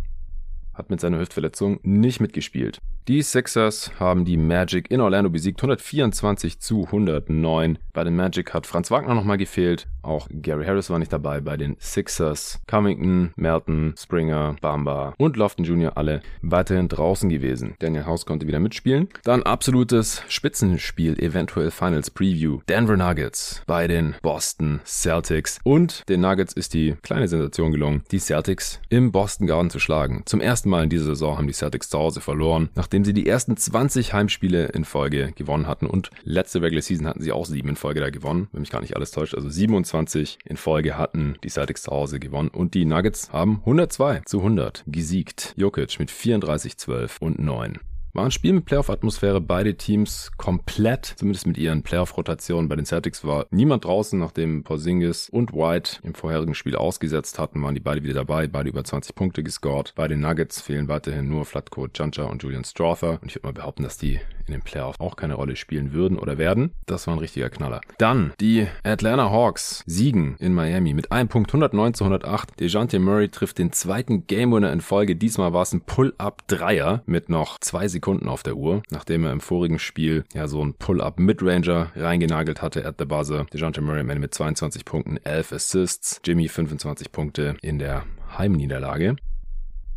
hat 0.72 0.90
mit 0.90 1.00
seiner 1.00 1.18
Hüftverletzung 1.18 1.80
nicht 1.82 2.20
mitgespielt. 2.20 2.80
Die 3.06 3.20
Sixers 3.20 3.90
haben 4.00 4.24
die 4.24 4.38
Magic 4.38 4.90
in 4.90 5.02
Orlando 5.02 5.28
besiegt, 5.28 5.60
124 5.60 6.58
zu 6.58 6.86
109. 6.86 7.78
Bei 7.92 8.02
den 8.02 8.16
Magic 8.16 8.54
hat 8.54 8.66
Franz 8.66 8.90
Wagner 8.90 9.14
nochmal 9.14 9.36
gefehlt. 9.36 9.86
Auch 10.00 10.26
Gary 10.30 10.64
Harris 10.64 10.88
war 10.88 10.98
nicht 10.98 11.12
dabei. 11.12 11.42
Bei 11.42 11.58
den 11.58 11.76
Sixers 11.78 12.60
Cummington, 12.66 13.32
Melton, 13.36 13.94
Springer, 13.98 14.56
Bamba 14.62 15.12
und 15.18 15.36
Lofton 15.36 15.66
Jr. 15.66 15.98
alle 15.98 16.22
weiterhin 16.40 16.88
draußen 16.88 17.28
gewesen. 17.28 17.74
Daniel 17.78 18.06
House 18.06 18.24
konnte 18.24 18.46
wieder 18.46 18.58
mitspielen. 18.58 19.08
Dann 19.24 19.42
absolutes 19.42 20.22
Spitzenspiel, 20.28 21.18
eventuell 21.22 21.70
Finals 21.70 22.10
Preview. 22.10 22.60
Denver 22.70 22.96
Nuggets 22.96 23.62
bei 23.66 23.86
den 23.86 24.14
Boston 24.22 24.80
Celtics. 24.86 25.58
Und 25.62 26.08
den 26.08 26.22
Nuggets 26.22 26.54
ist 26.54 26.72
die 26.72 26.96
kleine 27.02 27.28
Sensation 27.28 27.70
gelungen, 27.70 28.02
die 28.10 28.18
Celtics 28.18 28.80
im 28.88 29.12
Boston 29.12 29.46
Garden 29.46 29.68
zu 29.68 29.78
schlagen. 29.78 30.22
Zum 30.24 30.40
ersten 30.40 30.70
Mal 30.70 30.84
in 30.84 30.90
dieser 30.90 31.04
Saison 31.04 31.36
haben 31.36 31.46
die 31.46 31.52
Celtics 31.52 31.90
zu 31.90 31.98
Hause 31.98 32.22
verloren, 32.22 32.70
nachdem 32.74 32.93
sie 33.02 33.14
die 33.14 33.26
ersten 33.26 33.56
20 33.56 34.12
Heimspiele 34.12 34.66
in 34.66 34.84
Folge 34.84 35.32
gewonnen 35.34 35.66
hatten 35.66 35.86
und 35.86 36.10
letzte 36.22 36.62
Regular 36.62 36.82
Season 36.82 37.08
hatten 37.08 37.22
sie 37.22 37.32
auch 37.32 37.46
sieben 37.46 37.70
in 37.70 37.76
Folge 37.76 38.00
da 38.00 38.10
gewonnen, 38.10 38.48
wenn 38.52 38.60
mich 38.60 38.70
gar 38.70 38.82
nicht 38.82 38.94
alles 38.94 39.10
täuscht. 39.10 39.34
Also 39.34 39.48
27 39.48 40.38
in 40.44 40.56
Folge 40.56 40.98
hatten 40.98 41.36
die 41.42 41.48
Celtics 41.48 41.82
zu 41.82 41.90
Hause 41.90 42.20
gewonnen 42.20 42.50
und 42.50 42.74
die 42.74 42.84
Nuggets 42.84 43.32
haben 43.32 43.60
102 43.60 44.20
zu 44.26 44.38
100 44.38 44.84
gesiegt. 44.86 45.54
Jokic 45.56 45.98
mit 45.98 46.10
34, 46.10 46.76
12 46.76 47.18
und 47.20 47.38
9. 47.38 47.78
War 48.16 48.26
ein 48.26 48.30
Spiel 48.30 48.52
mit 48.52 48.64
Playoff-Atmosphäre, 48.66 49.40
beide 49.40 49.74
Teams 49.74 50.30
komplett, 50.36 51.04
zumindest 51.04 51.48
mit 51.48 51.58
ihren 51.58 51.82
Playoff-Rotationen. 51.82 52.68
Bei 52.68 52.76
den 52.76 52.86
Celtics 52.86 53.24
war 53.24 53.46
niemand 53.50 53.86
draußen, 53.86 54.16
nachdem 54.16 54.62
Porzingis 54.62 55.28
und 55.28 55.52
White 55.52 55.98
im 56.04 56.14
vorherigen 56.14 56.54
Spiel 56.54 56.76
ausgesetzt 56.76 57.40
hatten, 57.40 57.60
waren 57.60 57.74
die 57.74 57.80
beide 57.80 58.04
wieder 58.04 58.14
dabei, 58.14 58.46
beide 58.46 58.68
über 58.68 58.84
20 58.84 59.16
Punkte 59.16 59.42
gescored. 59.42 59.94
Bei 59.96 60.06
den 60.06 60.20
Nuggets 60.20 60.60
fehlen 60.60 60.86
weiterhin 60.86 61.28
nur 61.28 61.44
Flatco, 61.44 61.88
Jancha 61.92 62.22
und 62.22 62.44
Julian 62.44 62.62
Strother. 62.62 63.18
Und 63.20 63.30
ich 63.30 63.34
würde 63.34 63.48
mal 63.48 63.52
behaupten, 63.52 63.82
dass 63.82 63.98
die 63.98 64.20
in 64.46 64.52
den 64.52 64.62
Playoffs 64.62 65.00
auch 65.00 65.16
keine 65.16 65.34
Rolle 65.34 65.56
spielen 65.56 65.92
würden 65.92 66.16
oder 66.16 66.38
werden. 66.38 66.70
Das 66.86 67.08
war 67.08 67.14
ein 67.14 67.18
richtiger 67.18 67.50
Knaller. 67.50 67.80
Dann 67.98 68.32
die 68.40 68.68
Atlanta 68.84 69.30
Hawks 69.30 69.82
siegen 69.86 70.36
in 70.38 70.54
Miami 70.54 70.94
mit 70.94 71.10
einem 71.10 71.28
Punkt 71.28 71.50
109 71.50 71.94
zu 71.94 72.04
108. 72.04 72.60
DeJounte 72.60 73.00
Murray 73.00 73.28
trifft 73.28 73.58
den 73.58 73.72
zweiten 73.72 74.28
Game 74.28 74.52
Winner 74.52 74.72
in 74.72 74.82
Folge. 74.82 75.16
Diesmal 75.16 75.52
war 75.52 75.62
es 75.62 75.72
ein 75.72 75.80
Pull-Up-Dreier 75.80 77.02
mit 77.06 77.28
noch 77.28 77.58
zwei 77.58 77.88
Sekunden 77.88 78.03
auf 78.04 78.42
der 78.42 78.56
Uhr, 78.56 78.82
nachdem 78.90 79.24
er 79.24 79.32
im 79.32 79.40
vorigen 79.40 79.78
Spiel 79.78 80.24
ja 80.34 80.46
so 80.46 80.62
ein 80.62 80.74
Pull-Up 80.74 81.18
Midranger 81.18 81.90
reingenagelt 81.96 82.60
hatte 82.60 82.84
at 82.84 82.96
the 82.98 83.06
buzzer. 83.06 83.46
DeJounte 83.52 83.80
Murray 83.80 84.00
am 84.00 84.10
Ende 84.10 84.20
mit 84.20 84.34
22 84.34 84.84
Punkten, 84.84 85.16
11 85.16 85.52
Assists, 85.52 86.20
Jimmy 86.22 86.48
25 86.48 87.12
Punkte 87.12 87.56
in 87.62 87.78
der 87.78 88.04
Heimniederlage. 88.36 89.16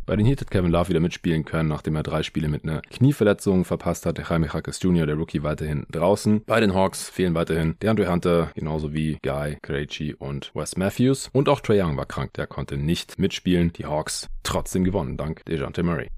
Bei 0.06 0.16
den 0.16 0.24
Heat 0.24 0.40
hat 0.40 0.50
Kevin 0.50 0.70
Love 0.70 0.88
wieder 0.88 1.00
mitspielen 1.00 1.44
können, 1.44 1.68
nachdem 1.68 1.94
er 1.94 2.02
drei 2.02 2.22
Spiele 2.22 2.48
mit 2.48 2.64
einer 2.64 2.80
Knieverletzung 2.80 3.66
verpasst 3.66 4.06
hat. 4.06 4.18
Jaime 4.18 4.48
Jaques 4.50 4.80
Jr., 4.80 5.04
der 5.04 5.16
Rookie, 5.16 5.42
weiterhin 5.42 5.84
draußen. 5.90 6.44
Bei 6.46 6.60
den 6.60 6.72
Hawks 6.72 7.10
fehlen 7.10 7.34
weiterhin 7.34 7.76
DeAndre 7.82 8.10
Hunter, 8.10 8.50
genauso 8.54 8.94
wie 8.94 9.18
Guy, 9.22 9.58
Krejci 9.60 10.14
und 10.14 10.50
Wes 10.54 10.78
Matthews. 10.78 11.28
Und 11.34 11.50
auch 11.50 11.60
Trae 11.60 11.82
Young 11.82 11.98
war 11.98 12.06
krank, 12.06 12.32
der 12.32 12.46
konnte 12.46 12.78
nicht 12.78 13.18
mitspielen. 13.18 13.74
Die 13.74 13.84
Hawks 13.84 14.28
trotzdem 14.44 14.82
gewonnen, 14.82 15.18
dank 15.18 15.44
DeJounte 15.44 15.82
Murray. 15.82 16.08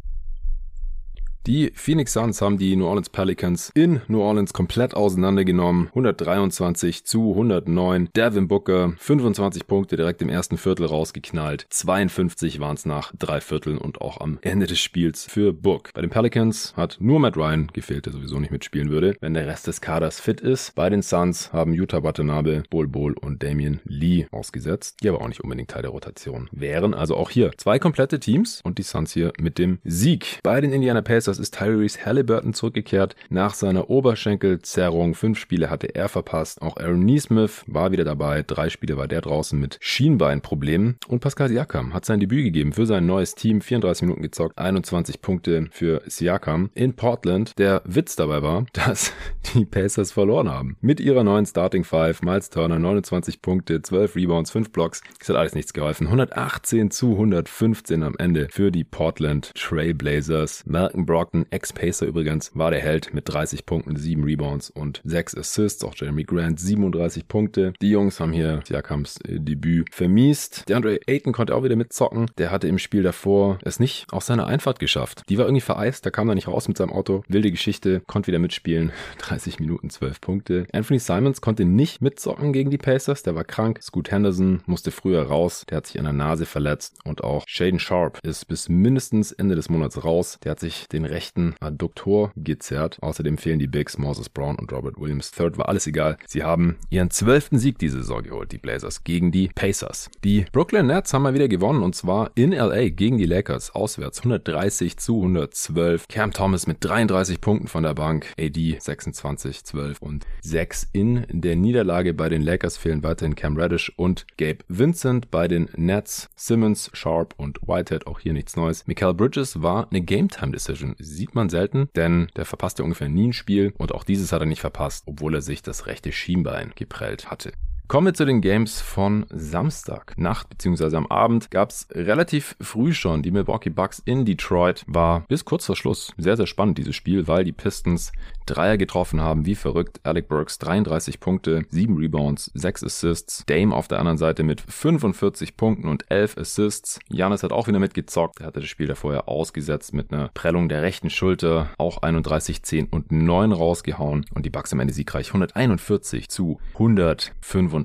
Die 1.46 1.72
Phoenix 1.74 2.12
Suns 2.12 2.42
haben 2.42 2.58
die 2.58 2.76
New 2.76 2.84
Orleans 2.84 3.08
Pelicans 3.08 3.70
in 3.74 4.02
New 4.08 4.20
Orleans 4.20 4.52
komplett 4.52 4.92
auseinandergenommen. 4.92 5.86
123 5.86 7.06
zu 7.06 7.30
109. 7.30 8.10
Devin 8.14 8.46
Booker 8.46 8.92
25 8.98 9.66
Punkte 9.66 9.96
direkt 9.96 10.20
im 10.20 10.28
ersten 10.28 10.58
Viertel 10.58 10.84
rausgeknallt. 10.84 11.66
52 11.70 12.60
waren 12.60 12.74
es 12.74 12.84
nach 12.84 13.14
drei 13.18 13.40
Vierteln 13.40 13.78
und 13.78 14.02
auch 14.02 14.20
am 14.20 14.38
Ende 14.42 14.66
des 14.66 14.80
Spiels 14.80 15.24
für 15.24 15.54
Book. 15.54 15.90
Bei 15.94 16.02
den 16.02 16.10
Pelicans 16.10 16.74
hat 16.76 16.98
nur 17.00 17.18
Matt 17.20 17.38
Ryan 17.38 17.68
gefehlt, 17.72 18.04
der 18.04 18.12
sowieso 18.12 18.38
nicht 18.38 18.52
mitspielen 18.52 18.90
würde, 18.90 19.16
wenn 19.20 19.32
der 19.32 19.46
Rest 19.46 19.66
des 19.66 19.80
Kaders 19.80 20.20
fit 20.20 20.42
ist. 20.42 20.74
Bei 20.74 20.90
den 20.90 21.00
Suns 21.00 21.54
haben 21.54 21.72
Utah 21.72 22.02
Watanabe, 22.02 22.64
Bol 22.68 22.86
Bol 22.86 23.14
und 23.14 23.42
Damian 23.42 23.80
Lee 23.84 24.26
ausgesetzt, 24.30 24.98
die 25.02 25.08
aber 25.08 25.22
auch 25.22 25.28
nicht 25.28 25.40
unbedingt 25.40 25.70
Teil 25.70 25.82
der 25.82 25.92
Rotation 25.92 26.50
wären. 26.52 26.92
Also 26.92 27.16
auch 27.16 27.30
hier 27.30 27.52
zwei 27.56 27.78
komplette 27.78 28.20
Teams 28.20 28.60
und 28.62 28.76
die 28.76 28.82
Suns 28.82 29.14
hier 29.14 29.32
mit 29.40 29.56
dem 29.56 29.78
Sieg. 29.84 30.40
Bei 30.42 30.60
den 30.60 30.72
Indiana 30.72 31.00
Pacers 31.00 31.29
Pacers 31.30 31.38
ist 31.38 31.56
Tyrese 31.56 32.04
Halliburton 32.04 32.54
zurückgekehrt 32.54 33.14
nach 33.28 33.54
seiner 33.54 33.88
Oberschenkelzerrung. 33.88 35.14
Fünf 35.14 35.38
Spiele 35.38 35.70
hatte 35.70 35.94
er 35.94 36.08
verpasst. 36.08 36.60
Auch 36.60 36.76
Aaron 36.76 37.04
Neesmith 37.04 37.62
war 37.68 37.92
wieder 37.92 38.02
dabei. 38.02 38.42
Drei 38.42 38.68
Spiele 38.68 38.96
war 38.96 39.06
der 39.06 39.20
draußen 39.20 39.58
mit 39.58 39.78
Schienbeinproblemen. 39.80 40.96
Und 41.06 41.20
Pascal 41.20 41.48
Siakam 41.48 41.94
hat 41.94 42.04
sein 42.04 42.18
Debüt 42.18 42.42
gegeben 42.42 42.72
für 42.72 42.86
sein 42.86 43.06
neues 43.06 43.36
Team. 43.36 43.60
34 43.60 44.02
Minuten 44.02 44.22
gezockt, 44.22 44.58
21 44.58 45.22
Punkte 45.22 45.68
für 45.70 46.02
Siakam 46.06 46.70
in 46.74 46.94
Portland. 46.94 47.56
Der 47.58 47.82
Witz 47.84 48.16
dabei 48.16 48.42
war, 48.42 48.66
dass 48.72 49.12
die 49.54 49.64
Pacers 49.64 50.10
verloren 50.10 50.50
haben. 50.50 50.76
Mit 50.80 50.98
ihrer 50.98 51.22
neuen 51.22 51.46
Starting 51.46 51.84
Five, 51.84 52.22
Miles 52.22 52.50
Turner, 52.50 52.80
29 52.80 53.40
Punkte, 53.40 53.82
12 53.82 54.16
Rebounds, 54.16 54.50
5 54.50 54.72
Blocks. 54.72 55.00
Es 55.20 55.28
hat 55.28 55.36
alles 55.36 55.54
nichts 55.54 55.74
geholfen. 55.74 56.08
118 56.08 56.90
zu 56.90 57.12
115 57.12 58.02
am 58.02 58.16
Ende 58.18 58.48
für 58.50 58.72
die 58.72 58.82
Portland 58.82 59.52
Trailblazers. 59.54 60.64
Malcolm 60.66 61.06
Brockton, 61.20 61.44
Ex-Pacer 61.50 62.06
übrigens, 62.06 62.50
war 62.54 62.70
der 62.70 62.80
Held 62.80 63.12
mit 63.12 63.28
30 63.28 63.66
Punkten, 63.66 63.94
7 63.94 64.24
Rebounds 64.24 64.70
und 64.70 65.02
6 65.04 65.36
Assists. 65.36 65.84
Auch 65.84 65.94
Jeremy 65.94 66.24
Grant 66.24 66.58
37 66.58 67.28
Punkte. 67.28 67.74
Die 67.82 67.90
Jungs 67.90 68.20
haben 68.20 68.32
hier 68.32 68.62
Siakams 68.66 69.18
äh, 69.28 69.38
Debüt 69.38 69.94
vermiest. 69.94 70.66
Der 70.70 70.76
Andre 70.76 70.98
Ayton 71.06 71.34
konnte 71.34 71.54
auch 71.54 71.62
wieder 71.62 71.76
mitzocken. 71.76 72.30
Der 72.38 72.50
hatte 72.50 72.68
im 72.68 72.78
Spiel 72.78 73.02
davor 73.02 73.58
es 73.60 73.78
nicht 73.78 74.10
auf 74.10 74.22
seine 74.22 74.46
Einfahrt 74.46 74.78
geschafft. 74.78 75.24
Die 75.28 75.36
war 75.36 75.44
irgendwie 75.44 75.60
vereist, 75.60 76.06
da 76.06 76.10
kam 76.10 76.26
er 76.30 76.34
nicht 76.34 76.48
raus 76.48 76.68
mit 76.68 76.78
seinem 76.78 76.94
Auto. 76.94 77.22
Wilde 77.28 77.50
Geschichte, 77.50 78.00
konnte 78.06 78.28
wieder 78.28 78.38
mitspielen. 78.38 78.90
30 79.18 79.60
Minuten, 79.60 79.90
12 79.90 80.22
Punkte. 80.22 80.66
Anthony 80.72 81.00
Simons 81.00 81.42
konnte 81.42 81.66
nicht 81.66 82.00
mitzocken 82.00 82.54
gegen 82.54 82.70
die 82.70 82.78
Pacers, 82.78 83.24
der 83.24 83.34
war 83.34 83.44
krank. 83.44 83.82
Scoot 83.82 84.10
Henderson 84.10 84.62
musste 84.64 84.90
früher 84.90 85.24
raus, 85.24 85.66
der 85.68 85.76
hat 85.76 85.86
sich 85.86 85.98
an 85.98 86.04
der 86.04 86.14
Nase 86.14 86.46
verletzt. 86.46 86.96
Und 87.04 87.22
auch 87.22 87.44
Shaden 87.46 87.78
Sharp 87.78 88.20
ist 88.22 88.48
bis 88.48 88.70
mindestens 88.70 89.32
Ende 89.32 89.54
des 89.54 89.68
Monats 89.68 90.02
raus. 90.02 90.38
Der 90.42 90.52
hat 90.52 90.60
sich 90.60 90.88
den 90.88 91.09
rechten 91.10 91.54
Adduktor 91.60 92.32
gezerrt. 92.36 92.98
Außerdem 93.00 93.38
fehlen 93.38 93.58
die 93.58 93.66
Bigs 93.66 93.98
Moses 93.98 94.28
Brown 94.28 94.56
und 94.56 94.72
Robert 94.72 94.98
Williams 94.98 95.32
III. 95.38 95.58
War 95.58 95.68
alles 95.68 95.86
egal. 95.86 96.16
Sie 96.26 96.42
haben 96.42 96.76
ihren 96.88 97.10
zwölften 97.10 97.58
Sieg 97.58 97.78
diese 97.78 97.98
Saison 97.98 98.22
geholt, 98.22 98.52
die 98.52 98.58
Blazers, 98.58 99.04
gegen 99.04 99.32
die 99.32 99.48
Pacers. 99.48 100.10
Die 100.24 100.46
Brooklyn 100.52 100.86
Nets 100.86 101.12
haben 101.12 101.22
mal 101.22 101.34
wieder 101.34 101.48
gewonnen 101.48 101.82
und 101.82 101.94
zwar 101.94 102.30
in 102.34 102.52
LA 102.52 102.88
gegen 102.90 103.18
die 103.18 103.26
Lakers 103.26 103.74
auswärts. 103.74 104.18
130 104.20 104.96
zu 104.96 105.16
112. 105.16 106.08
Cam 106.08 106.32
Thomas 106.32 106.66
mit 106.66 106.78
33 106.80 107.40
Punkten 107.40 107.68
von 107.68 107.82
der 107.82 107.94
Bank. 107.94 108.32
AD 108.38 108.76
26, 108.78 109.64
12 109.64 110.00
und 110.00 110.26
6 110.42 110.88
in 110.92 111.26
der 111.30 111.56
Niederlage 111.56 112.14
bei 112.14 112.28
den 112.28 112.42
Lakers 112.42 112.76
fehlen 112.76 113.02
weiterhin 113.02 113.34
Cam 113.34 113.56
Reddish 113.56 113.92
und 113.96 114.26
Gabe 114.36 114.58
Vincent 114.68 115.30
bei 115.30 115.48
den 115.48 115.68
Nets. 115.76 116.28
Simmons, 116.36 116.90
Sharp 116.92 117.34
und 117.36 117.58
Whitehead 117.66 118.06
auch 118.06 118.20
hier 118.20 118.32
nichts 118.32 118.56
Neues. 118.56 118.86
Michael 118.86 119.14
Bridges 119.14 119.62
war 119.62 119.88
eine 119.90 120.00
Game 120.00 120.28
Time 120.28 120.52
Decision. 120.52 120.94
Sieht 121.02 121.34
man 121.34 121.48
selten, 121.48 121.88
denn 121.96 122.28
der 122.36 122.44
verpasst 122.44 122.78
ja 122.78 122.84
ungefähr 122.84 123.08
nie 123.08 123.28
ein 123.28 123.32
Spiel 123.32 123.72
und 123.78 123.92
auch 123.92 124.04
dieses 124.04 124.32
hat 124.32 124.40
er 124.40 124.46
nicht 124.46 124.60
verpasst, 124.60 125.04
obwohl 125.06 125.34
er 125.34 125.42
sich 125.42 125.62
das 125.62 125.86
rechte 125.86 126.12
Schienbein 126.12 126.72
geprellt 126.74 127.30
hatte. 127.30 127.52
Kommen 127.90 128.06
wir 128.06 128.14
zu 128.14 128.24
den 128.24 128.40
Games 128.40 128.80
von 128.80 129.26
Samstag. 129.30 130.16
Nacht 130.16 130.48
bzw. 130.48 130.94
am 130.94 131.08
Abend 131.08 131.50
gab 131.50 131.70
es 131.70 131.88
relativ 131.90 132.54
früh 132.60 132.92
schon 132.92 133.24
die 133.24 133.32
Milwaukee 133.32 133.70
Bucks 133.70 134.00
in 134.04 134.24
Detroit. 134.24 134.84
War 134.86 135.24
bis 135.26 135.44
kurz 135.44 135.66
vor 135.66 135.74
Schluss 135.74 136.12
sehr, 136.16 136.36
sehr 136.36 136.46
spannend 136.46 136.78
dieses 136.78 136.94
Spiel, 136.94 137.26
weil 137.26 137.42
die 137.42 137.50
Pistons 137.50 138.12
Dreier 138.46 138.76
getroffen 138.76 139.20
haben, 139.20 139.44
wie 139.44 139.56
verrückt. 139.56 140.00
Alec 140.04 140.28
Burks 140.28 140.58
33 140.58 141.18
Punkte, 141.18 141.64
7 141.68 141.96
Rebounds, 141.96 142.52
6 142.54 142.84
Assists. 142.84 143.44
Dame 143.46 143.74
auf 143.74 143.88
der 143.88 143.98
anderen 143.98 144.18
Seite 144.18 144.44
mit 144.44 144.60
45 144.60 145.56
Punkten 145.56 145.88
und 145.88 146.08
11 146.10 146.38
Assists. 146.38 147.00
Janis 147.08 147.42
hat 147.42 147.52
auch 147.52 147.66
wieder 147.66 147.80
mitgezockt. 147.80 148.40
Er 148.40 148.46
hatte 148.46 148.60
das 148.60 148.68
Spiel 148.68 148.86
da 148.86 148.94
vorher 148.94 149.28
ausgesetzt 149.28 149.94
mit 149.94 150.12
einer 150.12 150.28
Prellung 150.28 150.68
der 150.68 150.82
rechten 150.82 151.10
Schulter. 151.10 151.70
Auch 151.76 152.02
31, 152.02 152.62
10 152.62 152.86
und 152.86 153.10
9 153.10 153.50
rausgehauen. 153.50 154.26
Und 154.32 154.46
die 154.46 154.50
Bucks 154.50 154.72
am 154.72 154.78
Ende 154.78 154.94
siegreich 154.94 155.28
141 155.28 156.28
zu 156.28 156.60
135. 156.74 157.79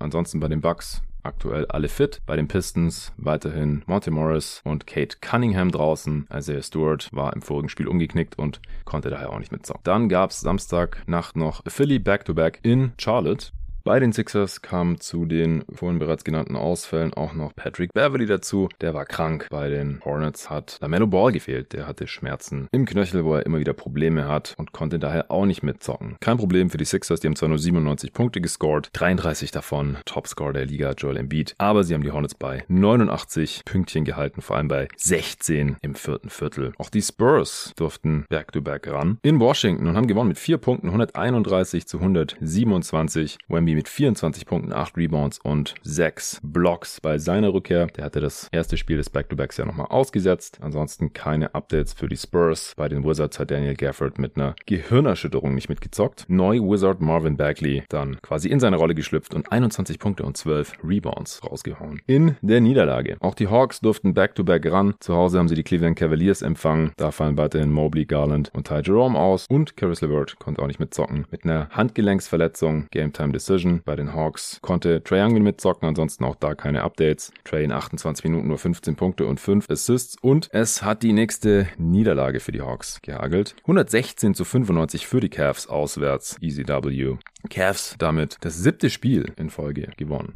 Ansonsten 0.00 0.40
bei 0.40 0.48
den 0.48 0.60
Bucks 0.60 1.02
aktuell 1.22 1.66
alle 1.66 1.88
fit. 1.88 2.20
Bei 2.26 2.36
den 2.36 2.48
Pistons 2.48 3.12
weiterhin 3.16 3.82
Monty 3.86 4.10
Morris 4.10 4.62
und 4.64 4.86
Kate 4.86 5.18
Cunningham 5.20 5.70
draußen. 5.70 6.26
Isaiah 6.34 6.62
Stewart 6.62 7.08
war 7.12 7.32
im 7.34 7.42
vorigen 7.42 7.68
Spiel 7.68 7.88
umgeknickt 7.88 8.38
und 8.38 8.60
konnte 8.84 9.10
daher 9.10 9.30
auch 9.30 9.38
nicht 9.38 9.52
mitzocken. 9.52 9.82
Dann 9.84 10.08
gab 10.08 10.30
es 10.30 10.40
Samstagnacht 10.40 11.36
noch 11.36 11.62
Philly 11.66 11.98
Back-to-Back 11.98 12.56
-back 12.56 12.64
in 12.64 12.92
Charlotte. 12.98 13.48
Bei 13.88 14.00
den 14.00 14.12
Sixers 14.12 14.60
kam 14.60 15.00
zu 15.00 15.24
den 15.24 15.64
vorhin 15.72 15.98
bereits 15.98 16.22
genannten 16.22 16.56
Ausfällen 16.56 17.14
auch 17.14 17.32
noch 17.32 17.56
Patrick 17.56 17.94
Beverly 17.94 18.26
dazu. 18.26 18.68
Der 18.82 18.92
war 18.92 19.06
krank. 19.06 19.46
Bei 19.48 19.70
den 19.70 20.02
Hornets 20.04 20.50
hat 20.50 20.76
LaMelo 20.82 21.06
Ball 21.06 21.32
gefehlt. 21.32 21.72
Der 21.72 21.86
hatte 21.86 22.06
Schmerzen 22.06 22.68
im 22.70 22.84
Knöchel, 22.84 23.24
wo 23.24 23.32
er 23.32 23.46
immer 23.46 23.60
wieder 23.60 23.72
Probleme 23.72 24.28
hat 24.28 24.52
und 24.58 24.72
konnte 24.72 24.98
daher 24.98 25.30
auch 25.30 25.46
nicht 25.46 25.62
mitzocken. 25.62 26.16
Kein 26.20 26.36
Problem 26.36 26.68
für 26.68 26.76
die 26.76 26.84
Sixers. 26.84 27.20
Die 27.20 27.28
haben 27.28 27.36
zwar 27.36 27.48
nur 27.48 27.58
97 27.58 28.12
Punkte 28.12 28.42
gescored, 28.42 28.90
33 28.92 29.52
davon 29.52 29.96
Topscorer 30.04 30.52
der 30.52 30.66
Liga 30.66 30.92
Joel 30.92 31.16
Embiid, 31.16 31.54
aber 31.56 31.82
sie 31.82 31.94
haben 31.94 32.02
die 32.02 32.12
Hornets 32.12 32.34
bei 32.34 32.64
89 32.68 33.62
Pünktchen 33.64 34.04
gehalten, 34.04 34.42
vor 34.42 34.58
allem 34.58 34.68
bei 34.68 34.88
16 34.98 35.78
im 35.80 35.94
vierten 35.94 36.28
Viertel. 36.28 36.74
Auch 36.76 36.90
die 36.90 37.00
Spurs 37.00 37.72
durften 37.78 38.26
Back-to-Back 38.28 38.86
-back 38.86 38.92
ran 38.92 39.18
in 39.22 39.40
Washington 39.40 39.86
und 39.86 39.96
haben 39.96 40.08
gewonnen 40.08 40.28
mit 40.28 40.38
4 40.38 40.58
Punkten, 40.58 40.88
131 40.88 41.86
zu 41.86 42.00
127. 42.00 43.38
Wemby 43.48 43.77
mit 43.78 43.88
24 43.88 44.44
Punkten, 44.44 44.72
8 44.72 44.96
Rebounds 44.96 45.38
und 45.38 45.76
6 45.84 46.40
Blocks 46.42 47.00
bei 47.00 47.16
seiner 47.18 47.54
Rückkehr. 47.54 47.86
Der 47.86 48.06
hatte 48.06 48.18
das 48.18 48.48
erste 48.50 48.76
Spiel 48.76 48.96
des 48.96 49.08
Back-to-Backs 49.08 49.56
ja 49.56 49.64
nochmal 49.66 49.86
ausgesetzt. 49.86 50.58
Ansonsten 50.60 51.12
keine 51.12 51.54
Updates 51.54 51.92
für 51.92 52.08
die 52.08 52.16
Spurs. 52.16 52.72
Bei 52.76 52.88
den 52.88 53.04
Wizards 53.04 53.38
hat 53.38 53.52
Daniel 53.52 53.76
Gafford 53.76 54.18
mit 54.18 54.36
einer 54.36 54.56
Gehirnerschütterung 54.66 55.54
nicht 55.54 55.68
mitgezockt. 55.68 56.24
Neu 56.26 56.58
Wizard 56.58 57.00
Marvin 57.00 57.36
Bagley 57.36 57.84
dann 57.88 58.20
quasi 58.20 58.48
in 58.48 58.58
seine 58.58 58.78
Rolle 58.78 58.96
geschlüpft 58.96 59.32
und 59.32 59.52
21 59.52 60.00
Punkte 60.00 60.24
und 60.24 60.36
12 60.36 60.72
Rebounds 60.82 61.40
rausgehauen. 61.44 62.02
In 62.08 62.34
der 62.42 62.60
Niederlage. 62.60 63.16
Auch 63.20 63.36
die 63.36 63.46
Hawks 63.46 63.78
durften 63.78 64.12
Back-to-Back 64.12 64.64
-back 64.64 64.72
ran. 64.72 64.94
Zu 64.98 65.14
Hause 65.14 65.38
haben 65.38 65.46
sie 65.46 65.54
die 65.54 65.62
Cleveland 65.62 65.96
Cavaliers 65.96 66.42
empfangen. 66.42 66.90
Da 66.96 67.12
fallen 67.12 67.38
weiterhin 67.38 67.70
Mobley, 67.70 68.06
Garland 68.06 68.50
und 68.54 68.66
Ty 68.66 68.80
Jerome 68.84 69.16
aus. 69.16 69.46
Und 69.48 69.76
Caris 69.76 70.00
LeVert 70.00 70.40
konnte 70.40 70.62
auch 70.62 70.66
nicht 70.66 70.80
mitzocken. 70.80 71.26
Mit 71.30 71.44
einer 71.44 71.68
Handgelenksverletzung, 71.70 72.88
Game 72.90 73.12
Time 73.12 73.30
Decision 73.30 73.57
Division. 73.58 73.82
Bei 73.84 73.96
den 73.96 74.14
Hawks 74.14 74.58
konnte 74.62 75.02
Trey 75.02 75.22
Young 75.22 75.42
mitzocken, 75.42 75.88
ansonsten 75.88 76.24
auch 76.24 76.36
da 76.36 76.54
keine 76.54 76.82
Updates. 76.82 77.32
Trey 77.44 77.64
in 77.64 77.72
28 77.72 78.24
Minuten 78.24 78.48
nur 78.48 78.58
15 78.58 78.96
Punkte 78.96 79.26
und 79.26 79.40
5 79.40 79.68
Assists 79.70 80.16
und 80.20 80.48
es 80.52 80.82
hat 80.82 81.02
die 81.02 81.12
nächste 81.12 81.68
Niederlage 81.76 82.40
für 82.40 82.52
die 82.52 82.62
Hawks 82.62 83.00
gehagelt. 83.02 83.54
116 83.62 84.34
zu 84.34 84.44
95 84.44 85.06
für 85.06 85.20
die 85.20 85.28
Cavs 85.28 85.66
auswärts. 85.66 86.36
ECW. 86.40 87.16
Cavs 87.50 87.96
damit 87.98 88.36
das 88.40 88.58
siebte 88.58 88.90
Spiel 88.90 89.32
in 89.36 89.50
Folge 89.50 89.90
gewonnen. 89.96 90.34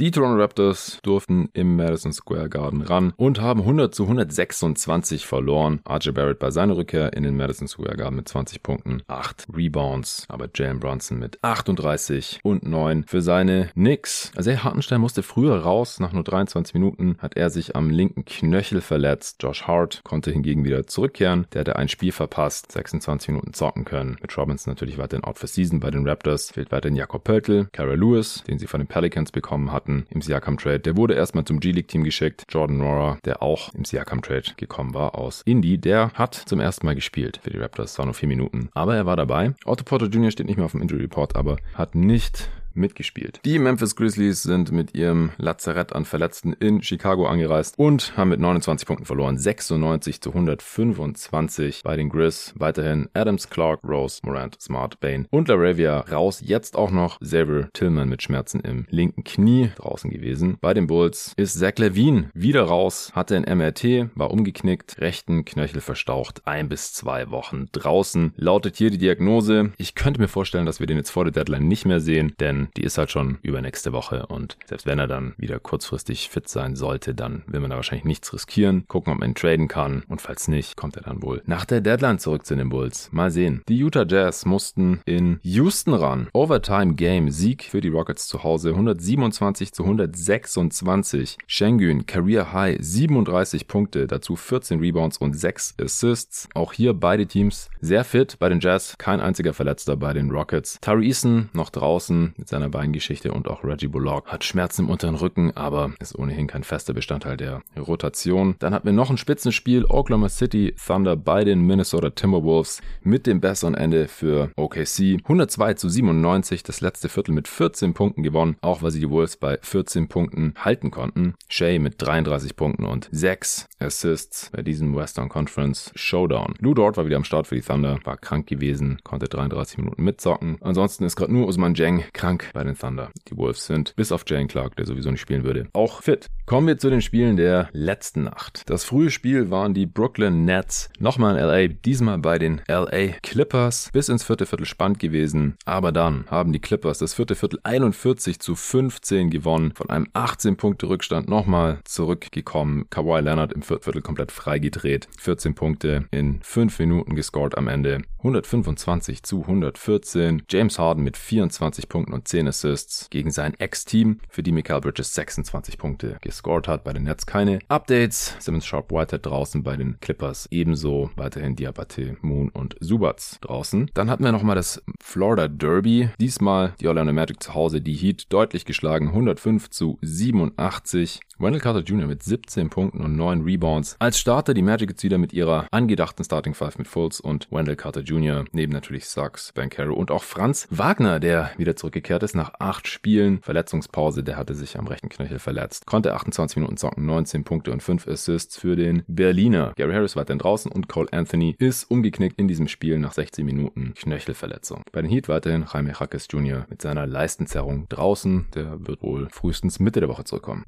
Die 0.00 0.10
Toronto 0.10 0.40
Raptors 0.40 1.00
durften 1.02 1.50
im 1.52 1.76
Madison 1.76 2.14
Square 2.14 2.48
Garden 2.48 2.80
ran 2.80 3.12
und 3.16 3.42
haben 3.42 3.60
100 3.60 3.94
zu 3.94 4.04
126 4.04 5.26
verloren. 5.26 5.80
RJ 5.88 6.12
Barrett 6.12 6.38
bei 6.38 6.50
seiner 6.50 6.78
Rückkehr 6.78 7.12
in 7.12 7.24
den 7.24 7.36
Madison 7.36 7.68
Square 7.68 7.96
Garden 7.96 8.16
mit 8.16 8.26
20 8.26 8.62
Punkten, 8.62 9.02
8 9.06 9.48
Rebounds, 9.54 10.24
aber 10.28 10.48
Jalen 10.52 10.80
Brunson 10.80 11.18
mit 11.18 11.38
38 11.42 12.40
und 12.42 12.66
9 12.66 13.04
für 13.04 13.20
seine 13.20 13.68
Knicks. 13.74 14.32
Also 14.34 14.50
Hartenstein 14.50 15.00
musste 15.00 15.22
früher 15.22 15.58
raus, 15.58 16.00
nach 16.00 16.12
nur 16.12 16.24
23 16.24 16.72
Minuten 16.72 17.16
hat 17.18 17.36
er 17.36 17.50
sich 17.50 17.76
am 17.76 17.90
linken 17.90 18.24
Knöchel 18.24 18.80
verletzt. 18.80 19.42
Josh 19.42 19.64
Hart 19.64 20.00
konnte 20.04 20.32
hingegen 20.32 20.64
wieder 20.64 20.86
zurückkehren. 20.86 21.46
Der 21.52 21.60
hatte 21.60 21.76
ein 21.76 21.88
Spiel 21.88 22.12
verpasst, 22.12 22.72
26 22.72 23.28
Minuten 23.28 23.52
zocken 23.52 23.84
können. 23.84 24.16
Mit 24.22 24.36
Robinson 24.38 24.72
natürlich 24.72 24.96
weiterhin 24.96 25.24
out 25.24 25.38
for 25.38 25.48
season 25.48 25.80
bei 25.80 25.90
den 25.90 26.08
Raptors. 26.08 26.50
Fehlt 26.50 26.72
weiterhin 26.72 26.96
Jakob 26.96 27.24
Pöltl, 27.24 27.68
Kara 27.72 27.92
Lewis, 27.92 28.42
den 28.48 28.58
sie 28.58 28.66
von 28.66 28.80
den 28.80 28.88
Pelicans 28.88 29.30
bekommen 29.30 29.70
hatten 29.70 29.81
hatten 29.82 30.06
im 30.10 30.22
Siakam 30.22 30.58
Trade. 30.58 30.80
Der 30.80 30.96
wurde 30.96 31.14
erstmal 31.14 31.44
zum 31.44 31.58
G-League 31.58 31.88
Team 31.88 32.04
geschickt. 32.04 32.44
Jordan 32.48 32.78
Nora, 32.78 33.18
der 33.24 33.42
auch 33.42 33.74
im 33.74 33.84
Siakam 33.84 34.22
Trade 34.22 34.52
gekommen 34.56 34.94
war 34.94 35.16
aus 35.16 35.42
Indy, 35.44 35.78
der 35.78 36.12
hat 36.14 36.34
zum 36.34 36.60
ersten 36.60 36.86
Mal 36.86 36.94
gespielt 36.94 37.40
für 37.42 37.50
die 37.50 37.58
Raptors. 37.58 37.98
war 37.98 38.04
nur 38.04 38.14
vier 38.14 38.28
Minuten. 38.28 38.68
Aber 38.74 38.94
er 38.94 39.06
war 39.06 39.16
dabei. 39.16 39.54
Otto 39.64 39.82
Porter 39.82 40.06
Jr. 40.06 40.30
steht 40.30 40.46
nicht 40.46 40.56
mehr 40.56 40.66
auf 40.66 40.72
dem 40.72 40.82
Injury 40.82 41.02
Report, 41.02 41.34
aber 41.34 41.56
hat 41.74 41.96
nicht 41.96 42.48
mitgespielt. 42.74 43.40
Die 43.44 43.58
Memphis 43.58 43.96
Grizzlies 43.96 44.42
sind 44.42 44.72
mit 44.72 44.94
ihrem 44.94 45.30
Lazarett 45.38 45.92
an 45.92 46.04
Verletzten 46.04 46.52
in 46.52 46.82
Chicago 46.82 47.26
angereist 47.26 47.78
und 47.78 48.16
haben 48.16 48.30
mit 48.30 48.40
29 48.40 48.86
Punkten 48.86 49.06
verloren. 49.06 49.38
96 49.38 50.20
zu 50.20 50.30
125 50.30 51.82
bei 51.82 51.96
den 51.96 52.08
Grizz. 52.08 52.52
Weiterhin 52.56 53.08
Adams, 53.14 53.50
Clark, 53.50 53.80
Rose, 53.84 54.20
Morant, 54.24 54.60
Smart, 54.60 55.00
Bane 55.00 55.26
und 55.30 55.48
Laravia 55.48 56.00
raus. 56.00 56.42
Jetzt 56.44 56.76
auch 56.76 56.90
noch 56.90 57.20
Xavier 57.20 57.68
Tillman 57.72 58.08
mit 58.08 58.22
Schmerzen 58.22 58.60
im 58.60 58.86
linken 58.90 59.24
Knie 59.24 59.70
draußen 59.76 60.10
gewesen. 60.10 60.58
Bei 60.60 60.74
den 60.74 60.86
Bulls 60.86 61.32
ist 61.36 61.58
Zach 61.58 61.76
Levine 61.78 62.30
wieder 62.34 62.64
raus, 62.64 63.12
hatte 63.14 63.36
ein 63.36 63.58
MRT, 63.58 64.10
war 64.14 64.30
umgeknickt, 64.30 65.00
rechten 65.00 65.44
Knöchel 65.44 65.80
verstaucht, 65.80 66.42
ein 66.46 66.68
bis 66.68 66.92
zwei 66.92 67.30
Wochen 67.30 67.66
draußen. 67.72 68.32
Lautet 68.36 68.76
hier 68.76 68.90
die 68.90 68.98
Diagnose. 68.98 69.72
Ich 69.78 69.94
könnte 69.94 70.20
mir 70.20 70.28
vorstellen, 70.28 70.66
dass 70.66 70.80
wir 70.80 70.86
den 70.86 70.96
jetzt 70.96 71.10
vor 71.10 71.24
der 71.24 71.32
Deadline 71.32 71.68
nicht 71.68 71.86
mehr 71.86 72.00
sehen, 72.00 72.34
denn 72.40 72.61
die 72.76 72.82
ist 72.82 72.98
halt 72.98 73.10
schon 73.10 73.38
übernächste 73.42 73.92
Woche 73.92 74.26
und 74.26 74.56
selbst 74.66 74.86
wenn 74.86 74.98
er 74.98 75.06
dann 75.06 75.34
wieder 75.36 75.58
kurzfristig 75.58 76.28
fit 76.28 76.48
sein 76.48 76.76
sollte, 76.76 77.14
dann 77.14 77.42
will 77.46 77.60
man 77.60 77.70
da 77.70 77.76
wahrscheinlich 77.76 78.04
nichts 78.04 78.32
riskieren, 78.32 78.84
gucken, 78.88 79.12
ob 79.12 79.20
man 79.20 79.30
ihn 79.30 79.34
traden 79.34 79.68
kann 79.68 80.04
und 80.08 80.20
falls 80.20 80.48
nicht, 80.48 80.76
kommt 80.76 80.96
er 80.96 81.02
dann 81.02 81.22
wohl 81.22 81.42
nach 81.46 81.64
der 81.64 81.80
Deadline 81.80 82.18
zurück 82.18 82.46
zu 82.46 82.56
den 82.56 82.68
Bulls. 82.68 83.10
Mal 83.12 83.30
sehen. 83.30 83.62
Die 83.68 83.76
Utah 83.76 84.06
Jazz 84.08 84.44
mussten 84.46 85.00
in 85.04 85.38
Houston 85.42 85.94
ran. 85.94 86.28
Overtime 86.32 86.94
Game 86.94 87.30
Sieg 87.30 87.64
für 87.64 87.80
die 87.80 87.88
Rockets 87.88 88.26
zu 88.26 88.42
Hause 88.42 88.70
127 88.70 89.72
zu 89.72 89.84
126. 89.84 91.38
Schengen 91.46 92.06
Career 92.06 92.52
High 92.52 92.78
37 92.80 93.66
Punkte, 93.66 94.06
dazu 94.06 94.36
14 94.36 94.80
Rebounds 94.80 95.18
und 95.18 95.34
6 95.34 95.74
Assists. 95.80 96.48
Auch 96.54 96.72
hier 96.72 96.94
beide 96.94 97.26
Teams 97.26 97.70
sehr 97.80 98.04
fit. 98.04 98.38
Bei 98.38 98.48
den 98.48 98.60
Jazz 98.60 98.96
kein 98.98 99.20
einziger 99.20 99.52
Verletzter 99.52 99.96
bei 99.96 100.12
den 100.12 100.30
Rockets. 100.30 100.78
Tari 100.80 101.06
Eason 101.06 101.48
noch 101.52 101.70
draußen 101.70 102.34
mit 102.36 102.48
seiner 102.52 102.68
Beingeschichte 102.68 103.32
und 103.32 103.48
auch 103.48 103.64
Reggie 103.64 103.88
Bullock 103.88 104.28
hat 104.28 104.44
Schmerzen 104.44 104.82
im 104.82 104.90
unteren 104.90 105.16
Rücken, 105.16 105.56
aber 105.56 105.92
ist 106.00 106.16
ohnehin 106.18 106.46
kein 106.46 106.64
fester 106.64 106.92
Bestandteil 106.92 107.36
der 107.36 107.62
Rotation. 107.76 108.56
Dann 108.58 108.74
hatten 108.74 108.86
wir 108.86 108.92
noch 108.92 109.10
ein 109.10 109.16
Spitzenspiel. 109.16 109.86
Oklahoma 109.88 110.28
City 110.28 110.74
Thunder 110.86 111.16
bei 111.16 111.44
den 111.44 111.66
Minnesota 111.66 112.10
Timberwolves 112.10 112.82
mit 113.02 113.26
dem 113.26 113.40
besseren 113.40 113.74
Ende 113.74 114.06
für 114.06 114.50
OKC. 114.56 115.18
102 115.22 115.74
zu 115.74 115.88
97, 115.88 116.62
das 116.62 116.80
letzte 116.82 117.08
Viertel 117.08 117.32
mit 117.32 117.48
14 117.48 117.94
Punkten 117.94 118.22
gewonnen, 118.22 118.56
auch 118.60 118.82
weil 118.82 118.90
sie 118.90 119.00
die 119.00 119.10
Wolves 119.10 119.38
bei 119.38 119.58
14 119.62 120.08
Punkten 120.08 120.52
halten 120.56 120.90
konnten. 120.90 121.34
Shea 121.48 121.78
mit 121.78 121.94
33 121.98 122.54
Punkten 122.54 122.84
und 122.84 123.08
6 123.12 123.66
Assists 123.78 124.50
bei 124.52 124.62
diesem 124.62 124.94
Western 124.94 125.30
Conference 125.30 125.90
Showdown. 125.94 126.54
Lou 126.60 126.74
Dort 126.74 126.98
war 126.98 127.06
wieder 127.06 127.16
am 127.16 127.24
Start 127.24 127.46
für 127.46 127.54
die 127.54 127.62
Thunder, 127.62 127.98
war 128.04 128.18
krank 128.18 128.46
gewesen, 128.46 128.98
konnte 129.04 129.26
33 129.28 129.78
Minuten 129.78 130.04
mitzocken. 130.04 130.58
Ansonsten 130.60 131.04
ist 131.04 131.16
gerade 131.16 131.32
nur 131.32 131.48
Usman 131.48 131.74
Jeng 131.74 132.04
krank 132.12 132.41
bei 132.52 132.64
den 132.64 132.76
Thunder. 132.76 133.10
Die 133.28 133.36
Wolves 133.36 133.66
sind, 133.66 133.94
bis 133.96 134.12
auf 134.12 134.24
Jane 134.26 134.46
Clark, 134.46 134.76
der 134.76 134.86
sowieso 134.86 135.10
nicht 135.10 135.20
spielen 135.20 135.44
würde, 135.44 135.68
auch 135.72 136.02
fit. 136.02 136.28
Kommen 136.52 136.66
wir 136.66 136.76
zu 136.76 136.90
den 136.90 137.00
Spielen 137.00 137.38
der 137.38 137.70
letzten 137.72 138.24
Nacht. 138.24 138.64
Das 138.66 138.84
frühe 138.84 139.08
Spiel 139.08 139.48
waren 139.48 139.72
die 139.72 139.86
Brooklyn 139.86 140.44
Nets. 140.44 140.90
Nochmal 140.98 141.38
in 141.38 141.46
LA, 141.46 141.68
diesmal 141.68 142.18
bei 142.18 142.38
den 142.38 142.60
LA 142.68 143.12
Clippers. 143.22 143.88
Bis 143.90 144.10
ins 144.10 144.22
vierte 144.22 144.44
Viertel 144.44 144.66
spannend 144.66 144.98
gewesen. 144.98 145.56
Aber 145.64 145.92
dann 145.92 146.26
haben 146.28 146.52
die 146.52 146.60
Clippers 146.60 146.98
das 146.98 147.14
vierte 147.14 147.36
Viertel 147.36 147.58
41 147.62 148.38
zu 148.38 148.54
15 148.54 149.30
gewonnen. 149.30 149.72
Von 149.74 149.88
einem 149.88 150.08
18 150.12 150.58
Punkte 150.58 150.90
Rückstand 150.90 151.26
nochmal 151.26 151.80
zurückgekommen. 151.86 152.84
Kawhi 152.90 153.22
Leonard 153.22 153.54
im 153.54 153.62
vierten 153.62 153.84
Viertel 153.84 154.02
komplett 154.02 154.30
freigedreht. 154.30 155.08
14 155.16 155.54
Punkte 155.54 156.04
in 156.10 156.42
5 156.42 156.78
Minuten 156.80 157.16
gescored 157.16 157.56
am 157.56 157.66
Ende. 157.66 158.02
125 158.18 159.22
zu 159.22 159.40
114. 159.40 160.42
James 160.50 160.78
Harden 160.78 161.02
mit 161.02 161.16
24 161.16 161.88
Punkten 161.88 162.12
und 162.12 162.28
10 162.28 162.46
Assists 162.46 163.08
gegen 163.08 163.30
sein 163.30 163.54
Ex-Team, 163.58 164.18
für 164.28 164.42
die 164.42 164.52
Michael 164.52 164.82
Bridges 164.82 165.14
26 165.14 165.78
Punkte 165.78 166.18
gescored 166.20 166.41
hat. 166.44 166.84
Bei 166.84 166.92
den 166.92 167.04
Nets 167.04 167.26
keine 167.26 167.60
Updates. 167.68 168.36
Simmons 168.38 168.66
Sharp 168.66 168.90
Whitehead 168.90 169.24
draußen 169.24 169.62
bei 169.62 169.76
den 169.76 169.98
Clippers. 170.00 170.48
Ebenso 170.50 171.10
weiterhin 171.16 171.56
Diabate, 171.56 172.16
Moon 172.20 172.48
und 172.50 172.76
Subats 172.80 173.38
draußen. 173.40 173.90
Dann 173.94 174.10
hatten 174.10 174.24
wir 174.24 174.32
nochmal 174.32 174.56
das 174.56 174.82
Florida 175.02 175.48
Derby. 175.48 176.10
Diesmal 176.20 176.74
die 176.80 176.88
Orlando 176.88 177.12
Magic 177.12 177.42
zu 177.42 177.54
Hause. 177.54 177.80
Die 177.80 177.94
Heat 177.94 178.32
deutlich 178.32 178.64
geschlagen. 178.64 179.08
105 179.08 179.70
zu 179.70 179.98
87. 180.02 181.20
Wendell 181.42 181.60
Carter 181.60 181.80
Jr. 181.80 182.06
mit 182.06 182.22
17 182.22 182.70
Punkten 182.70 183.00
und 183.00 183.16
9 183.16 183.42
Rebounds. 183.42 183.96
Als 183.98 184.18
Starter 184.18 184.54
die 184.54 184.62
Magic 184.62 184.90
jetzt 184.90 185.02
wieder 185.02 185.18
mit 185.18 185.32
ihrer 185.32 185.66
angedachten 185.72 186.24
Starting 186.24 186.54
Five 186.54 186.78
mit 186.78 186.86
Fultz 186.86 187.18
und 187.18 187.50
Wendell 187.50 187.74
Carter 187.74 188.02
Jr. 188.02 188.44
Neben 188.52 188.72
natürlich 188.72 189.08
Sachs, 189.08 189.52
Bankero 189.52 189.92
und 189.92 190.12
auch 190.12 190.22
Franz 190.22 190.68
Wagner, 190.70 191.18
der 191.18 191.50
wieder 191.56 191.74
zurückgekehrt 191.74 192.22
ist 192.22 192.36
nach 192.36 192.52
acht 192.60 192.86
Spielen. 192.86 193.40
Verletzungspause, 193.42 194.22
der 194.22 194.36
hatte 194.36 194.54
sich 194.54 194.78
am 194.78 194.86
rechten 194.86 195.08
Knöchel 195.08 195.40
verletzt. 195.40 195.86
Konnte 195.86 196.14
28 196.22 196.56
Minuten 196.56 196.76
zocken, 196.76 197.04
19 197.04 197.44
Punkte 197.44 197.72
und 197.72 197.82
5 197.82 198.06
Assists 198.06 198.56
für 198.58 198.76
den 198.76 199.02
Berliner. 199.08 199.72
Gary 199.76 199.92
Harris 199.92 200.16
weiterhin 200.16 200.38
draußen 200.38 200.70
und 200.70 200.88
Cole 200.88 201.08
Anthony 201.12 201.56
ist 201.58 201.90
umgeknickt 201.90 202.38
in 202.38 202.48
diesem 202.48 202.68
Spiel 202.68 202.98
nach 202.98 203.12
16 203.12 203.44
Minuten 203.44 203.94
Knöchelverletzung. 203.94 204.82
Bei 204.92 205.02
den 205.02 205.10
Heat 205.10 205.28
weiterhin 205.28 205.66
Jaime 205.72 205.94
Jaques 205.98 206.28
Jr. 206.30 206.66
mit 206.70 206.80
seiner 206.80 207.06
Leistenzerrung 207.06 207.88
draußen. 207.88 208.46
Der 208.54 208.86
wird 208.86 209.02
wohl 209.02 209.28
frühestens 209.30 209.80
Mitte 209.80 210.00
der 210.00 210.08
Woche 210.08 210.24
zurückkommen. 210.24 210.64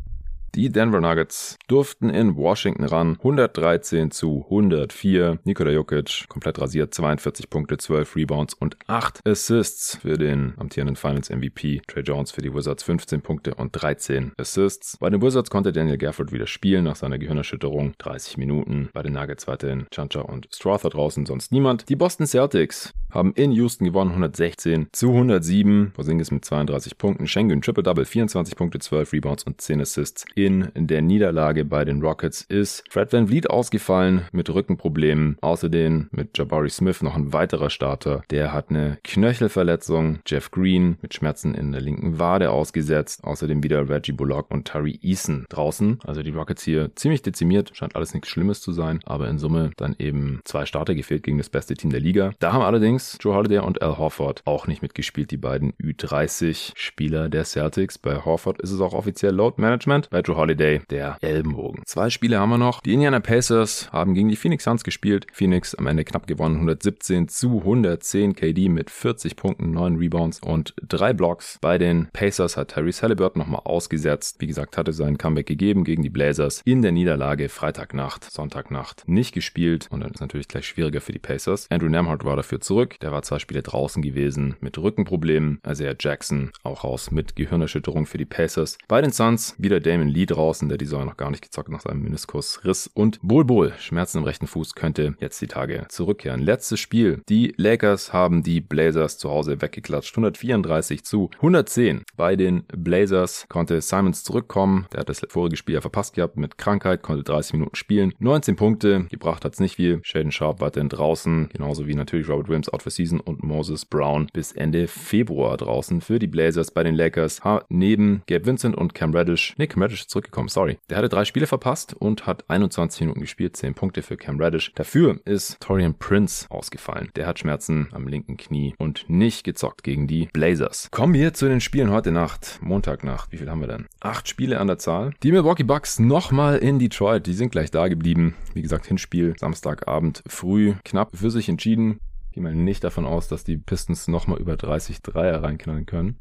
Die 0.55 0.71
Denver 0.71 1.01
Nuggets 1.01 1.57
durften 1.67 2.11
in 2.11 2.37
Washington 2.37 2.85
ran. 2.85 3.17
113 3.19 4.13
zu 4.13 4.45
104. 4.45 5.41
Nikola 5.45 5.73
Jokic 5.73 6.27
komplett 6.29 6.61
rasiert. 6.61 6.95
42 6.95 7.51
Punkte, 7.51 7.77
12 7.77 8.15
Rebounds 8.15 8.55
und 8.55 8.77
8 8.87 9.21
Assists 9.27 9.97
für 9.97 10.17
den 10.17 10.55
amtierenden 10.57 10.95
Finals 10.95 11.29
MVP. 11.29 11.83
Trey 11.88 12.05
Jones 12.05 12.31
für 12.31 12.40
die 12.40 12.55
Wizards 12.55 12.85
15 12.85 13.21
Punkte 13.21 13.57
und 13.57 13.73
13 13.73 14.33
Assists. 14.38 14.97
Bei 14.99 15.11
den 15.11 15.21
Wizards 15.23 15.51
konnte 15.51 15.73
Daniel 15.73 15.99
Gafford 15.99 16.31
wieder 16.31 16.47
spielen 16.47 16.85
nach 16.85 16.97
seiner 16.97 17.19
Gehirnerschütterung. 17.19 17.95
30 17.99 18.37
Minuten. 18.37 18.90
Bei 18.93 19.03
den 19.03 19.14
Nuggets 19.14 19.49
weiterhin 19.49 19.87
Chancha 19.93 20.21
und 20.21 20.49
Strother 20.55 20.90
draußen, 20.90 21.27
sonst 21.27 21.51
niemand. 21.51 21.88
Die 21.88 21.97
Boston 21.97 22.27
Celtics 22.27 22.93
haben 23.11 23.33
in 23.35 23.51
Houston 23.53 23.85
gewonnen 23.85 24.11
116 24.11 24.88
zu 24.93 25.11
107. 25.11 25.93
Porzingis 25.95 26.31
mit 26.31 26.45
32 26.45 26.99
Punkten. 26.99 27.27
Schengen 27.27 27.61
Triple-Double, 27.61 28.05
24 28.05 28.57
Punkte, 28.57 28.79
12 28.79 29.12
Rebounds 29.12 29.45
und 29.45 29.61
10 29.61 29.81
Assists 29.81 30.25
in 30.44 30.87
der 30.87 31.00
Niederlage 31.00 31.64
bei 31.64 31.85
den 31.85 32.02
Rockets 32.02 32.42
ist 32.42 32.85
Fred 32.90 33.12
Van 33.12 33.28
Vliet 33.28 33.48
ausgefallen 33.48 34.22
mit 34.33 34.50
Rückenproblemen. 34.50 35.38
Außerdem 35.40 36.09
mit 36.11 36.37
Jabari 36.37 36.68
Smith 36.68 37.02
noch 37.02 37.16
ein 37.16 37.33
weiterer 37.33 37.70
Starter. 37.70 38.22
Der 38.30 38.52
hat 38.52 38.68
eine 38.68 38.98
Knöchelverletzung. 39.04 40.18
Jeff 40.26 40.50
Green 40.50 40.98
mit 41.00 41.14
Schmerzen 41.14 41.54
in 41.54 41.72
der 41.72 41.80
linken 41.80 42.18
Wade 42.18 42.50
ausgesetzt. 42.50 43.24
Außerdem 43.24 43.62
wieder 43.62 43.88
Reggie 43.88 44.12
Bullock 44.12 44.50
und 44.50 44.66
Tari 44.66 44.98
Eason 45.02 45.46
draußen. 45.48 46.00
Also 46.04 46.22
die 46.22 46.30
Rockets 46.30 46.62
hier 46.62 46.94
ziemlich 46.94 47.22
dezimiert. 47.22 47.70
Scheint 47.74 47.96
alles 47.96 48.12
nichts 48.12 48.28
Schlimmes 48.28 48.61
zu 48.61 48.72
sein. 48.72 49.00
Aber 49.07 49.28
in 49.28 49.38
Summe 49.38 49.70
dann 49.76 49.96
eben 49.98 50.40
zwei 50.44 50.66
Starter 50.66 50.94
gefehlt 50.94 51.22
gegen 51.22 51.38
das 51.38 51.48
beste 51.48 51.74
Team 51.74 51.90
der 51.90 52.00
Liga. 52.00 52.33
Da 52.38 52.52
haben 52.52 52.62
allerdings 52.62 53.16
Joe 53.20 53.35
Holiday 53.35 53.61
und 53.61 53.80
Al 53.80 53.96
Horford 53.96 54.42
auch 54.44 54.66
nicht 54.66 54.83
mitgespielt. 54.83 55.30
Die 55.30 55.38
beiden 55.38 55.72
Ü30 55.74 56.72
Spieler 56.74 57.28
der 57.28 57.44
Celtics. 57.44 57.96
Bei 57.96 58.24
Horford 58.24 58.61
ist 58.61 58.70
es 58.70 58.80
auch 58.80 58.92
offiziell 58.92 59.35
Load 59.35 59.61
Management. 59.61 60.11
Bei 60.11 60.20
Joe 60.20 60.34
Holiday 60.37 60.81
der 60.90 61.16
Ellenbogen. 61.20 61.83
Zwei 61.87 62.11
Spiele 62.11 62.38
haben 62.38 62.51
wir 62.51 62.59
noch. 62.59 62.81
Die 62.81 62.92
Indiana 62.92 63.20
Pacers 63.20 63.92
haben 63.92 64.14
gegen 64.14 64.29
die 64.29 64.37
Phoenix 64.37 64.64
Suns 64.64 64.85
gespielt. 64.85 65.27
Phoenix 65.33 65.75
am 65.75 65.87
Ende 65.87 66.05
knapp 66.05 66.27
gewonnen. 66.27 66.57
117 66.57 67.29
zu 67.29 67.59
110. 67.61 68.35
KD 68.35 68.68
mit 68.68 68.90
40 68.90 69.37
Punkten, 69.37 69.70
9 69.70 69.97
Rebounds 69.97 70.40
und 70.40 70.75
3 70.88 71.12
Blocks. 71.12 71.59
Bei 71.61 71.79
den 71.79 72.09
Pacers 72.12 72.57
hat 72.57 72.75
Tyrese 72.75 73.03
Halliburton 73.03 73.40
nochmal 73.40 73.62
ausgesetzt. 73.64 74.37
Wie 74.40 74.47
gesagt, 74.47 74.77
hatte 74.77 74.92
sein 74.92 75.18
Comeback 75.18 75.47
gegeben 75.47 75.85
gegen 75.85 76.03
die 76.03 76.11
Blazers. 76.11 76.62
In 76.64 76.83
der 76.83 76.92
Niederlage 76.92 77.49
Freitagnacht, 77.49 78.25
Sonntagnacht 78.25 79.07
nicht 79.07 79.33
gespielt. 79.33 79.87
Und 79.90 80.01
dann 80.01 80.11
ist 80.11 80.20
natürlich 80.20 80.49
gleich 80.49 80.66
schwieriger 80.66 81.01
für 81.01 81.12
die 81.12 81.18
Pacers. 81.18 81.66
Andrew 81.70 81.88
Nemhart 81.88 82.25
war 82.25 82.37
dafür 82.37 82.61
zurück. 82.61 82.99
Der 83.01 83.12
war 83.12 83.23
zwei 83.23 83.38
Spiele 83.38 83.62
draußen 83.62 84.03
gewesen 84.03 84.57
mit 84.61 84.79
Rückenproblemen. 84.79 85.61
Isaiah 85.66 85.94
Jackson 85.99 86.51
auch 86.62 86.85
raus 86.85 87.11
mit 87.11 87.37
Gehirnerschütterung 87.37 88.07
für 88.07 88.18
die 88.18 88.25
Pacers. 88.25 88.79
Bei 88.88 89.01
den 89.01 89.12
Suns 89.12 89.55
wieder 89.59 89.81
Damon 89.81 90.09
Lee 90.09 90.24
draußen, 90.27 90.69
der 90.69 90.79
die 90.79 90.85
Saison 90.85 91.07
noch 91.07 91.17
gar 91.17 91.31
nicht 91.31 91.43
gezockt 91.43 91.69
nach 91.69 91.81
seinem 91.81 92.03
Meniskusriss. 92.03 92.91
Und 92.95 93.19
Bol 93.23 93.45
Bol, 93.45 93.73
Schmerzen 93.79 94.19
im 94.19 94.25
rechten 94.25 94.47
Fuß, 94.47 94.75
könnte 94.75 95.15
jetzt 95.21 95.41
die 95.41 95.47
Tage 95.47 95.87
zurückkehren. 95.89 96.41
Letztes 96.41 96.81
Spiel. 96.81 97.23
Die 97.29 97.55
Lakers 97.57 98.13
haben 98.13 98.43
die 98.43 98.61
Blazers 98.61 99.19
zu 99.19 99.31
Hause 99.31 99.61
weggeklatscht. 99.61 100.17
134 100.17 101.05
zu 101.05 101.31
110. 101.37 102.05
Bei 102.17 102.37
den 102.37 102.65
Blazers 102.69 103.47
konnte 103.49 103.81
Simons 103.81 104.25
zurückkommen. 104.25 104.87
Der 104.93 105.01
hat 105.01 105.09
das 105.09 105.23
vorige 105.29 105.57
Spiel 105.57 105.75
ja 105.75 105.81
verpasst 105.81 106.15
gehabt 106.15 106.37
mit 106.37 106.59
Krankheit, 106.59 107.03
konnte 107.03 107.23
30 107.23 107.55
Minuten 107.55 107.77
spielen. 107.77 108.13
19 108.19 108.57
Punkte, 108.57 109.05
gebracht 109.11 109.45
hat 109.45 109.55
es 109.55 109.61
nicht 109.61 109.77
viel. 109.77 110.01
Shaden 110.03 110.33
Sharp 110.33 110.61
weiterhin 110.61 110.89
draußen, 110.89 111.49
genauso 111.53 111.87
wie 111.87 111.95
natürlich 111.95 112.29
Robert 112.29 112.49
Williams 112.49 112.69
out 112.69 112.83
for 112.83 112.91
season 112.91 113.21
und 113.21 113.43
Moses 113.43 113.85
Brown 113.85 114.29
bis 114.33 114.53
Ende 114.53 114.89
Februar 114.89 115.57
draußen 115.57 116.01
für 116.01 116.19
die 116.19 116.27
Blazers. 116.27 116.71
Bei 116.71 116.83
den 116.83 116.95
Lakers 116.95 117.41
neben 117.69 118.23
Gabe 118.27 118.47
Vincent 118.47 118.77
und 118.77 118.95
Cam 118.95 119.15
Reddish, 119.15 119.55
Cam 119.57 119.83
Reddish 119.83 120.07
zurückgekommen, 120.14 120.48
sorry. 120.48 120.79
Der 120.88 120.98
hatte 120.98 121.09
drei 121.09 121.24
Spiele 121.24 121.48
verpasst 121.48 121.92
und 121.92 122.27
hat 122.27 122.48
21 122.48 123.00
Minuten 123.00 123.20
gespielt, 123.20 123.57
10 123.57 123.74
Punkte 123.74 124.03
für 124.03 124.16
Cam 124.16 124.40
Reddish. 124.40 124.72
Dafür 124.74 125.18
ist 125.24 125.61
Torian 125.61 125.98
Prince 125.98 126.46
ausgefallen. 126.50 127.11
Der 127.16 127.27
hat 127.27 127.40
Schmerzen 127.40 127.88
am 127.90 128.07
linken 128.07 128.37
Knie 128.37 128.74
und 128.79 129.05
nicht 129.09 129.42
gezockt 129.42 129.83
gegen 129.83 130.07
die 130.07 130.29
Blazers. 130.33 130.88
Kommen 130.92 131.14
wir 131.14 131.35
zu 131.35 131.48
den 131.48 131.61
Spielen 131.61 131.90
heute 131.90 132.12
Nacht, 132.12 132.61
Montagnacht. 132.62 133.33
Wie 133.33 133.38
viel 133.38 133.50
haben 133.50 133.61
wir 133.61 133.66
denn? 133.66 133.87
Acht 134.00 134.29
Spiele 134.29 134.61
an 134.61 134.68
der 134.68 134.79
Zahl. 134.79 135.14
Die 135.24 135.33
Milwaukee 135.33 135.64
Bucks 135.64 135.98
nochmal 135.98 136.59
in 136.59 136.79
Detroit. 136.79 137.27
Die 137.27 137.35
sind 137.35 137.50
gleich 137.50 137.72
da 137.72 137.88
geblieben. 137.88 138.37
Wie 138.55 138.62
gesagt, 138.62 138.87
Hinspiel 138.87 139.35
Samstagabend 139.37 140.22
früh 140.29 140.74
knapp 140.85 141.16
für 141.16 141.33
sich 141.33 141.48
entschieden. 141.48 141.98
Gehe 142.31 142.42
mal 142.42 142.55
nicht 142.55 142.85
davon 142.85 143.05
aus, 143.05 143.27
dass 143.27 143.42
die 143.42 143.57
Pistons 143.57 144.07
nochmal 144.07 144.38
über 144.38 144.57
30 144.57 145.03
Dreier 145.03 145.42
reinknallen 145.42 145.87
können. 145.87 146.18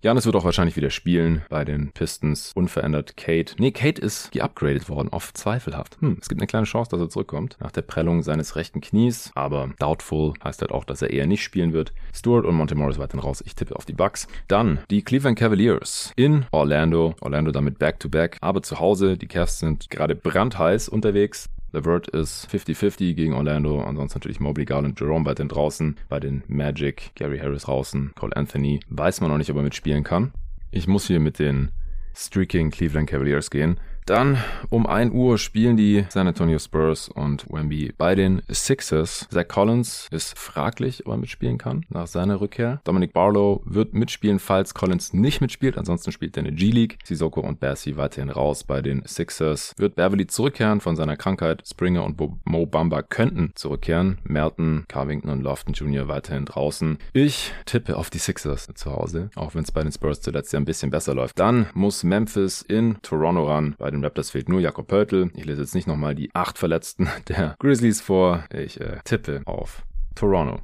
Janis 0.00 0.26
wird 0.26 0.36
auch 0.36 0.44
wahrscheinlich 0.44 0.76
wieder 0.76 0.90
spielen 0.90 1.42
bei 1.48 1.64
den 1.64 1.90
Pistons. 1.90 2.52
Unverändert 2.54 3.16
Kate. 3.16 3.56
Nee, 3.58 3.72
Kate 3.72 4.00
ist 4.00 4.30
geupgradet 4.30 4.88
worden 4.88 5.08
auf 5.12 5.34
zweifelhaft. 5.34 5.98
Hm, 6.00 6.18
es 6.20 6.28
gibt 6.28 6.40
eine 6.40 6.46
kleine 6.46 6.66
Chance, 6.66 6.88
dass 6.92 7.00
er 7.00 7.08
zurückkommt 7.08 7.56
nach 7.58 7.72
der 7.72 7.82
Prellung 7.82 8.22
seines 8.22 8.54
rechten 8.54 8.80
Knies, 8.80 9.32
aber 9.34 9.70
doubtful 9.80 10.34
heißt 10.44 10.60
halt 10.60 10.70
auch, 10.70 10.84
dass 10.84 11.02
er 11.02 11.10
eher 11.10 11.26
nicht 11.26 11.42
spielen 11.42 11.72
wird. 11.72 11.92
Stewart 12.14 12.46
und 12.46 12.54
Monte 12.54 12.76
Morris 12.76 13.00
weiterhin 13.00 13.24
raus. 13.24 13.42
Ich 13.44 13.56
tippe 13.56 13.74
auf 13.74 13.86
die 13.86 13.92
Bucks. 13.92 14.28
Dann 14.46 14.78
die 14.88 15.02
Cleveland 15.02 15.36
Cavaliers 15.36 16.12
in 16.14 16.46
Orlando. 16.52 17.16
Orlando 17.20 17.50
damit 17.50 17.80
back-to-back, 17.80 18.36
-back, 18.36 18.38
aber 18.40 18.62
zu 18.62 18.78
Hause. 18.78 19.16
Die 19.16 19.26
Cavs 19.26 19.58
sind 19.58 19.90
gerade 19.90 20.14
brandheiß 20.14 20.88
unterwegs. 20.88 21.48
LeVert 21.72 22.08
ist 22.08 22.48
50-50 22.50 23.14
gegen 23.14 23.34
Orlando. 23.34 23.80
Ansonsten 23.80 24.18
natürlich 24.18 24.40
Mobley, 24.40 24.64
Garland, 24.64 24.98
Jerome 24.98 25.26
weiterhin 25.26 25.48
draußen. 25.48 25.96
Bei 26.08 26.20
den 26.20 26.42
Magic, 26.48 27.12
Gary 27.14 27.38
Harris 27.38 27.62
draußen. 27.62 28.12
Cole 28.14 28.34
Anthony 28.36 28.80
weiß 28.88 29.20
man 29.20 29.30
noch 29.30 29.38
nicht, 29.38 29.50
ob 29.50 29.56
er 29.56 29.62
mitspielen 29.62 30.04
kann. 30.04 30.32
Ich 30.70 30.86
muss 30.86 31.06
hier 31.06 31.20
mit 31.20 31.38
den 31.38 31.70
Streaking 32.14 32.70
Cleveland 32.70 33.08
Cavaliers 33.08 33.50
gehen. 33.50 33.78
Dann 34.08 34.38
um 34.70 34.86
1 34.86 35.12
Uhr 35.12 35.36
spielen 35.36 35.76
die 35.76 36.06
San 36.08 36.26
Antonio 36.26 36.58
Spurs 36.58 37.10
und 37.10 37.44
Wemby 37.52 37.92
bei 37.98 38.14
den 38.14 38.40
Sixers. 38.48 39.28
Zach 39.30 39.46
Collins 39.46 40.08
ist 40.10 40.38
fraglich, 40.38 41.04
ob 41.04 41.12
er 41.12 41.16
mitspielen 41.18 41.58
kann 41.58 41.84
nach 41.90 42.06
seiner 42.06 42.40
Rückkehr. 42.40 42.80
Dominic 42.84 43.12
Barlow 43.12 43.60
wird 43.66 43.92
mitspielen, 43.92 44.38
falls 44.38 44.72
Collins 44.72 45.12
nicht 45.12 45.42
mitspielt. 45.42 45.76
Ansonsten 45.76 46.10
spielt 46.10 46.38
er 46.38 46.40
in 46.40 46.44
der 46.46 46.54
G-League. 46.54 46.96
Sissoko 47.04 47.40
und 47.40 47.60
Bassi 47.60 47.98
weiterhin 47.98 48.30
raus 48.30 48.64
bei 48.64 48.80
den 48.80 49.02
Sixers. 49.04 49.74
Wird 49.76 49.96
Beverly 49.96 50.26
zurückkehren 50.26 50.80
von 50.80 50.96
seiner 50.96 51.18
Krankheit. 51.18 51.64
Springer 51.68 52.02
und 52.02 52.18
Mo 52.46 52.64
Bamba 52.64 53.02
könnten 53.02 53.52
zurückkehren. 53.56 54.16
Merton, 54.24 54.86
Carvington 54.88 55.30
und 55.30 55.42
Lofton 55.42 55.74
Jr. 55.74 56.08
weiterhin 56.08 56.46
draußen. 56.46 56.96
Ich 57.12 57.52
tippe 57.66 57.98
auf 57.98 58.08
die 58.08 58.16
Sixers 58.16 58.70
zu 58.74 58.90
Hause, 58.90 59.28
auch 59.34 59.54
wenn 59.54 59.64
es 59.64 59.72
bei 59.72 59.82
den 59.82 59.92
Spurs 59.92 60.22
zuletzt 60.22 60.54
ja 60.54 60.58
ein 60.58 60.64
bisschen 60.64 60.88
besser 60.88 61.14
läuft. 61.14 61.38
Dann 61.38 61.66
muss 61.74 62.04
Memphis 62.04 62.62
in 62.62 62.96
Toronto 63.02 63.44
ran 63.44 63.74
bei 63.76 63.90
den 63.90 63.97
den 63.98 64.04
Raptors 64.04 64.30
fehlt 64.30 64.48
nur 64.48 64.60
Jakob 64.60 64.86
Pöltl. 64.86 65.30
Ich 65.34 65.44
lese 65.44 65.62
jetzt 65.62 65.74
nicht 65.74 65.86
nochmal 65.86 66.14
die 66.14 66.30
acht 66.34 66.58
Verletzten 66.58 67.08
der 67.28 67.56
Grizzlies 67.58 68.00
vor. 68.00 68.44
Ich 68.52 68.80
äh, 68.80 68.98
tippe 69.04 69.42
auf 69.44 69.82
Toronto. 70.14 70.60